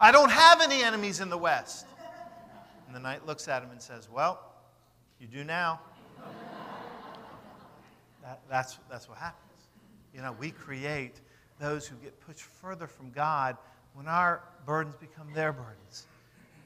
I 0.00 0.10
don't 0.10 0.30
have 0.30 0.60
any 0.60 0.82
enemies 0.82 1.20
in 1.20 1.30
the 1.30 1.38
west. 1.38 1.86
And 2.86 2.96
the 2.96 3.00
knight 3.00 3.24
looks 3.24 3.46
at 3.46 3.62
him 3.62 3.70
and 3.70 3.80
says, 3.80 4.08
Well, 4.10 4.40
you 5.20 5.28
do 5.28 5.44
now. 5.44 5.80
that, 8.22 8.40
that's, 8.50 8.78
that's 8.90 9.08
what 9.08 9.18
happens. 9.18 9.46
You 10.12 10.22
know, 10.22 10.32
we 10.38 10.50
create 10.50 11.20
those 11.60 11.86
who 11.86 11.94
get 11.96 12.18
pushed 12.20 12.42
further 12.42 12.88
from 12.88 13.10
God 13.12 13.56
when 13.94 14.08
our 14.08 14.42
burdens 14.66 14.96
become 14.96 15.32
their 15.32 15.52
burdens 15.52 16.06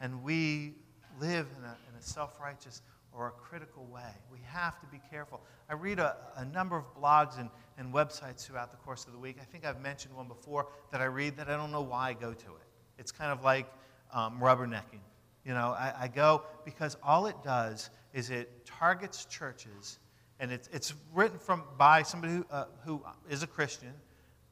and 0.01 0.23
we 0.23 0.75
live 1.21 1.47
in 1.59 1.65
a, 1.65 1.77
in 1.89 1.99
a 1.99 2.03
self 2.03 2.41
righteous 2.41 2.83
or 3.13 3.29
a 3.29 3.31
critical 3.31 3.85
way. 3.87 4.11
We 4.31 4.39
have 4.45 4.81
to 4.81 4.87
be 4.87 5.01
careful. 5.11 5.41
I 5.71 5.75
read 5.75 5.99
a, 5.99 6.17
a 6.37 6.45
number 6.45 6.77
of 6.77 6.85
blogs 7.01 7.39
and, 7.39 7.49
and 7.79 7.95
websites 7.95 8.45
throughout 8.45 8.71
the 8.73 8.77
course 8.79 9.07
of 9.07 9.13
the 9.13 9.19
week. 9.19 9.37
I 9.41 9.45
think 9.45 9.65
I've 9.65 9.81
mentioned 9.81 10.15
one 10.17 10.27
before 10.27 10.67
that 10.91 11.01
I 11.01 11.05
read 11.05 11.37
that 11.37 11.49
I 11.49 11.57
don't 11.57 11.71
know 11.71 11.83
why 11.83 12.11
I 12.11 12.13
go 12.15 12.33
to 12.33 12.47
it. 12.47 12.67
It's 12.99 13.13
kind 13.13 13.31
of 13.31 13.45
like 13.45 13.67
um, 14.13 14.41
rubbernecking. 14.41 15.01
You 15.45 15.53
know, 15.53 15.75
I, 15.79 15.93
I, 16.01 16.09
go 16.09 16.43
because 16.65 16.97
all 17.03 17.27
it 17.27 17.37
does 17.45 17.91
is 18.15 18.31
it 18.31 18.65
targets 18.65 19.27
churches, 19.27 19.99
and 20.41 20.51
it's, 20.51 20.69
it's 20.73 20.95
written 21.13 21.39
from 21.39 21.65
by 21.77 22.03
somebody 22.03 22.35
who, 22.35 22.47
uh, 22.51 22.65
who 22.85 23.03
is 23.29 23.43
a 23.43 23.47
Christian, 23.47 23.93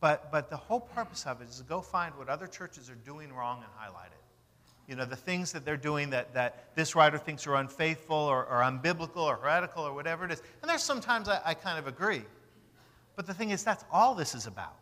but, 0.01 0.31
but 0.31 0.51
the 0.51 0.57
whole 0.57 0.81
purpose 0.81 1.25
of 1.27 1.41
it 1.41 1.49
is 1.49 1.59
to 1.59 1.65
go 1.65 1.81
find 1.81 2.15
what 2.17 2.29
other 2.29 2.47
churches 2.47 2.91
are 2.91 2.95
doing 2.97 3.33
wrong 3.33 3.59
and 3.59 3.69
highlight 3.75 4.09
it 4.09 4.22
you 4.89 4.97
know, 4.97 5.05
the 5.05 5.17
things 5.17 5.53
that 5.53 5.65
they're 5.65 5.77
doing 5.77 6.11
that, 6.11 6.35
that 6.35 6.75
this 6.75 6.95
writer 6.95 7.19
thinks 7.19 7.47
are 7.47 7.57
unfaithful 7.57 8.17
or, 8.17 8.45
or 8.47 8.61
unbiblical 8.61 9.19
or 9.19 9.37
heretical 9.37 9.85
or 9.85 9.95
whatever 9.95 10.25
it 10.25 10.33
is. 10.33 10.43
And 10.61 10.71
there's 10.71 10.83
sometimes 10.83 11.29
I, 11.29 11.41
I 11.45 11.55
kind 11.55 11.79
of 11.79 11.87
agree. 11.87 12.23
But 13.17 13.27
the 13.27 13.35
thing 13.35 13.51
is, 13.51 13.63
that's 13.63 13.85
all 13.93 14.15
this 14.15 14.35
is 14.35 14.47
about. 14.47 14.77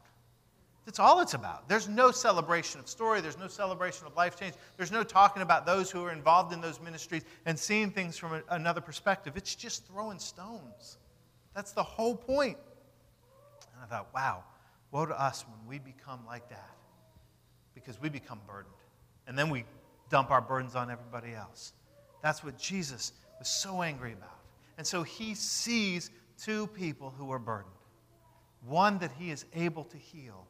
That's 0.87 0.99
all 0.99 1.21
it's 1.21 1.35
about. 1.35 1.69
There's 1.69 1.89
no 1.89 2.11
celebration 2.11 2.81
of 2.81 2.89
story. 2.89 3.21
There's 3.21 3.39
no 3.39 3.49
celebration 3.49 4.07
of 4.07 4.17
life 4.17 4.39
change. 4.39 4.55
There's 4.77 4.91
no 4.91 5.05
talking 5.05 5.43
about 5.43 5.67
those 5.67 5.91
who 5.91 6.03
are 6.05 6.13
involved 6.13 6.53
in 6.53 6.61
those 6.61 6.81
ministries 6.81 7.23
and 7.45 7.59
seeing 7.59 7.91
things 7.91 8.17
from 8.17 8.35
a, 8.35 8.43
another 8.51 8.81
perspective. 8.81 9.37
It's 9.37 9.55
just 9.55 9.87
throwing 9.87 10.19
stones. 10.19 10.99
That's 11.55 11.73
the 11.73 11.83
whole 11.83 12.17
point. 12.17 12.57
And 13.75 13.85
I 13.85 13.87
thought, 13.87 14.09
wow, 14.15 14.45
woe 14.91 15.07
to 15.07 15.21
us 15.21 15.45
when 15.49 15.69
we 15.69 15.79
become 15.79 16.21
like 16.27 16.49
that 16.49 16.71
because 17.75 18.01
we 18.01 18.09
become 18.09 18.41
burdened. 18.47 18.75
And 19.27 19.39
then 19.39 19.51
we 19.51 19.65
dump 20.11 20.31
our 20.31 20.41
burdens 20.41 20.77
on 20.77 20.91
everybody 20.91 21.33
else. 21.33 21.73
That's 22.23 22.45
what 22.45 22.59
Jesus 22.59 23.13
was 23.39 23.49
so 23.49 23.83
angry 23.83 24.13
about. 24.13 24.29
And 24.77 24.87
so 24.87 25.03
he 25.03 25.35
sees 25.35 26.11
two 26.43 26.67
people 26.69 27.15
who 27.17 27.31
are 27.33 27.39
burdened 27.39 27.75
one 28.67 28.99
that 28.99 29.11
he 29.19 29.31
is 29.31 29.47
able 29.55 29.85
to 29.85 29.97
heal, 29.97 30.47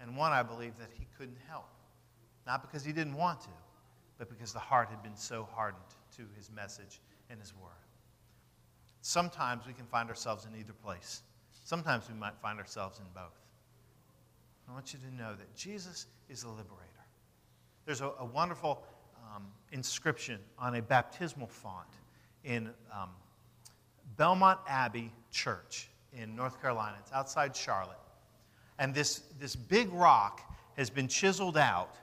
and 0.00 0.16
one, 0.16 0.30
I 0.30 0.44
believe, 0.44 0.78
that 0.78 0.90
he 0.96 1.08
couldn't 1.18 1.38
help. 1.48 1.68
Not 2.46 2.62
because 2.62 2.84
he 2.84 2.92
didn't 2.92 3.14
want 3.14 3.40
to, 3.42 3.48
but 4.16 4.28
because 4.28 4.52
the 4.52 4.60
heart 4.60 4.88
had 4.90 5.02
been 5.02 5.16
so 5.16 5.48
hardened 5.52 5.82
to 6.16 6.22
his 6.36 6.50
message 6.50 7.00
and 7.30 7.40
his 7.40 7.52
word. 7.54 7.72
Sometimes 9.00 9.66
we 9.66 9.72
can 9.72 9.86
find 9.86 10.08
ourselves 10.08 10.46
in 10.46 10.58
either 10.58 10.72
place. 10.72 11.22
Sometimes 11.64 12.08
we 12.08 12.14
might 12.14 12.34
find 12.40 12.58
ourselves 12.58 13.00
in 13.00 13.06
both. 13.14 13.34
I 14.68 14.72
want 14.72 14.92
you 14.92 14.98
to 15.00 15.14
know 15.14 15.34
that 15.34 15.54
Jesus 15.56 16.06
is 16.28 16.44
a 16.44 16.48
liberator. 16.48 16.84
There's 17.86 18.02
a, 18.02 18.12
a 18.20 18.24
wonderful 18.24 18.84
um, 19.34 19.44
inscription 19.72 20.38
on 20.58 20.76
a 20.76 20.82
baptismal 20.82 21.46
font 21.46 21.88
in 22.44 22.70
um, 22.92 23.10
Belmont 24.16 24.58
Abbey 24.68 25.12
Church 25.30 25.88
in 26.12 26.34
North 26.34 26.60
Carolina. 26.60 26.96
It's 27.00 27.12
outside 27.12 27.54
Charlotte. 27.54 27.98
And 28.78 28.94
this, 28.94 29.22
this 29.40 29.56
big 29.56 29.92
rock 29.92 30.40
has 30.76 30.90
been 30.90 31.08
chiseled 31.08 31.56
out 31.56 31.96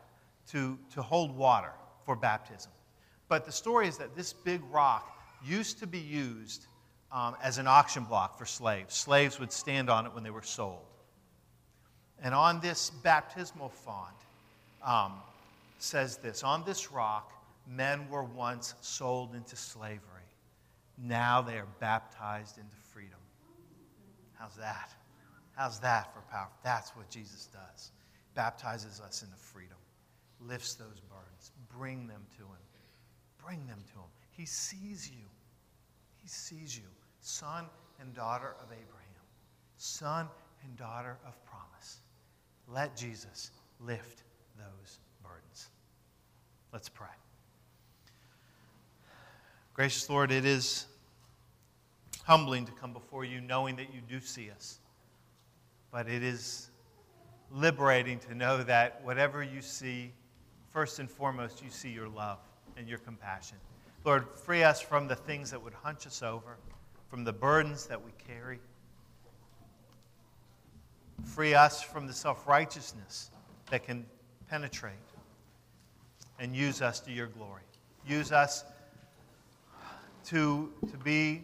to, 0.52 0.78
to 0.94 1.02
hold 1.02 1.36
water 1.36 1.72
for 2.06 2.16
baptism. 2.16 2.72
But 3.28 3.46
the 3.46 3.52
story 3.52 3.88
is 3.88 3.98
that 3.98 4.16
this 4.16 4.34
big 4.34 4.62
rock 4.72 5.18
used 5.44 5.80
to 5.80 5.88
be 5.88 6.00
used 6.00 6.68
um, 7.12 7.36
as 7.42 7.58
an 7.58 7.68
auction 7.68 8.04
block 8.04 8.38
for 8.38 8.46
slaves. 8.46 8.94
Slaves 8.94 9.40
would 9.40 9.52
stand 9.52 9.90
on 9.90 10.06
it 10.06 10.14
when 10.14 10.24
they 10.24 10.30
were 10.30 10.42
sold. 10.42 10.86
And 12.22 12.34
on 12.34 12.60
this 12.60 12.90
baptismal 12.90 13.70
font, 13.70 14.16
um, 14.84 15.14
says 15.86 16.18
this 16.18 16.44
On 16.44 16.64
this 16.66 16.92
rock, 16.92 17.32
men 17.68 18.10
were 18.10 18.24
once 18.24 18.74
sold 18.82 19.36
into 19.36 19.56
slavery. 19.56 20.02
Now 20.98 21.42
they 21.42 21.58
are 21.58 21.68
baptized 21.80 22.58
into 22.58 22.76
freedom. 22.92 23.20
How's 24.34 24.56
that? 24.56 24.92
How's 25.56 25.80
that 25.80 26.14
for 26.14 26.22
power? 26.32 26.50
That's 26.64 26.90
what 26.96 27.10
Jesus 27.10 27.48
does. 27.48 27.92
Baptizes 28.34 29.00
us 29.00 29.24
into 29.24 29.36
freedom, 29.36 29.78
lifts 30.42 30.74
those 30.74 31.02
burdens, 31.10 31.52
bring 31.70 32.08
them 32.08 32.22
to 32.38 32.44
Him. 32.44 32.50
Bring 33.46 33.66
them 33.68 33.84
to 33.94 34.00
Him. 34.00 34.10
He 34.32 34.46
sees 34.46 35.10
you. 35.10 35.24
He 36.22 36.28
sees 36.28 36.76
you, 36.76 36.84
son 37.22 37.66
and 38.02 38.14
daughter 38.14 38.56
of 38.60 38.66
Abraham, 38.72 39.24
son 39.78 40.28
and 40.64 40.76
daughter 40.76 41.18
of 41.26 41.34
promise. 41.46 42.00
Let 42.68 42.98
Jesus 42.98 43.52
lift 43.80 44.24
those 44.58 45.00
Let's 46.76 46.90
pray. 46.90 47.08
Gracious 49.74 50.10
Lord, 50.10 50.30
it 50.30 50.44
is 50.44 50.88
humbling 52.26 52.66
to 52.66 52.74
come 52.74 52.92
before 52.92 53.24
you 53.24 53.40
knowing 53.40 53.78
that 53.78 53.94
you 53.94 54.02
do 54.02 54.20
see 54.20 54.52
us. 54.52 54.80
But 55.90 56.10
it 56.10 56.22
is 56.22 56.70
liberating 57.50 58.20
to 58.28 58.36
know 58.36 58.62
that 58.64 59.00
whatever 59.06 59.42
you 59.42 59.62
see, 59.62 60.12
first 60.70 61.00
and 61.00 61.10
foremost, 61.10 61.64
you 61.64 61.70
see 61.70 61.92
your 61.92 62.10
love 62.10 62.40
and 62.76 62.90
your 62.90 62.98
compassion. 62.98 63.56
Lord, 64.04 64.28
free 64.44 64.64
us 64.64 64.82
from 64.82 65.08
the 65.08 65.16
things 65.16 65.52
that 65.52 65.64
would 65.64 65.76
hunch 65.76 66.06
us 66.06 66.22
over, 66.22 66.58
from 67.10 67.24
the 67.24 67.32
burdens 67.32 67.86
that 67.86 68.04
we 68.04 68.12
carry. 68.28 68.60
Free 71.24 71.54
us 71.54 71.82
from 71.82 72.06
the 72.06 72.14
self 72.14 72.46
righteousness 72.46 73.32
that 73.72 73.86
can 73.86 74.06
penetrate 74.50 74.96
and 76.40 76.56
use 76.56 76.82
us 76.82 77.00
to 77.02 77.12
your 77.12 77.28
glory. 77.28 77.62
Use 78.08 78.32
us 78.32 78.64
to, 80.26 80.72
to 80.90 80.98
be 80.98 81.44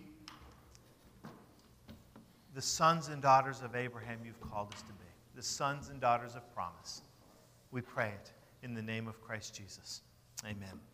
the 2.54 2.62
sons 2.62 3.08
and 3.08 3.22
daughters 3.22 3.62
of 3.62 3.76
Abraham 3.76 4.20
you've 4.26 4.42
called 4.42 4.74
us 4.74 4.82
to 4.82 4.94
be, 4.94 5.06
the 5.36 5.44
sons 5.44 5.90
and 5.90 6.02
daughters 6.02 6.36
of 6.36 6.54
promise. 6.54 7.02
We 7.72 7.82
pray 7.82 8.10
it 8.10 8.32
in 8.64 8.74
the 8.74 8.82
name 8.82 9.08
of 9.08 9.22
Christ 9.22 9.56
Jesus. 9.56 10.02
Amen. 10.46 10.91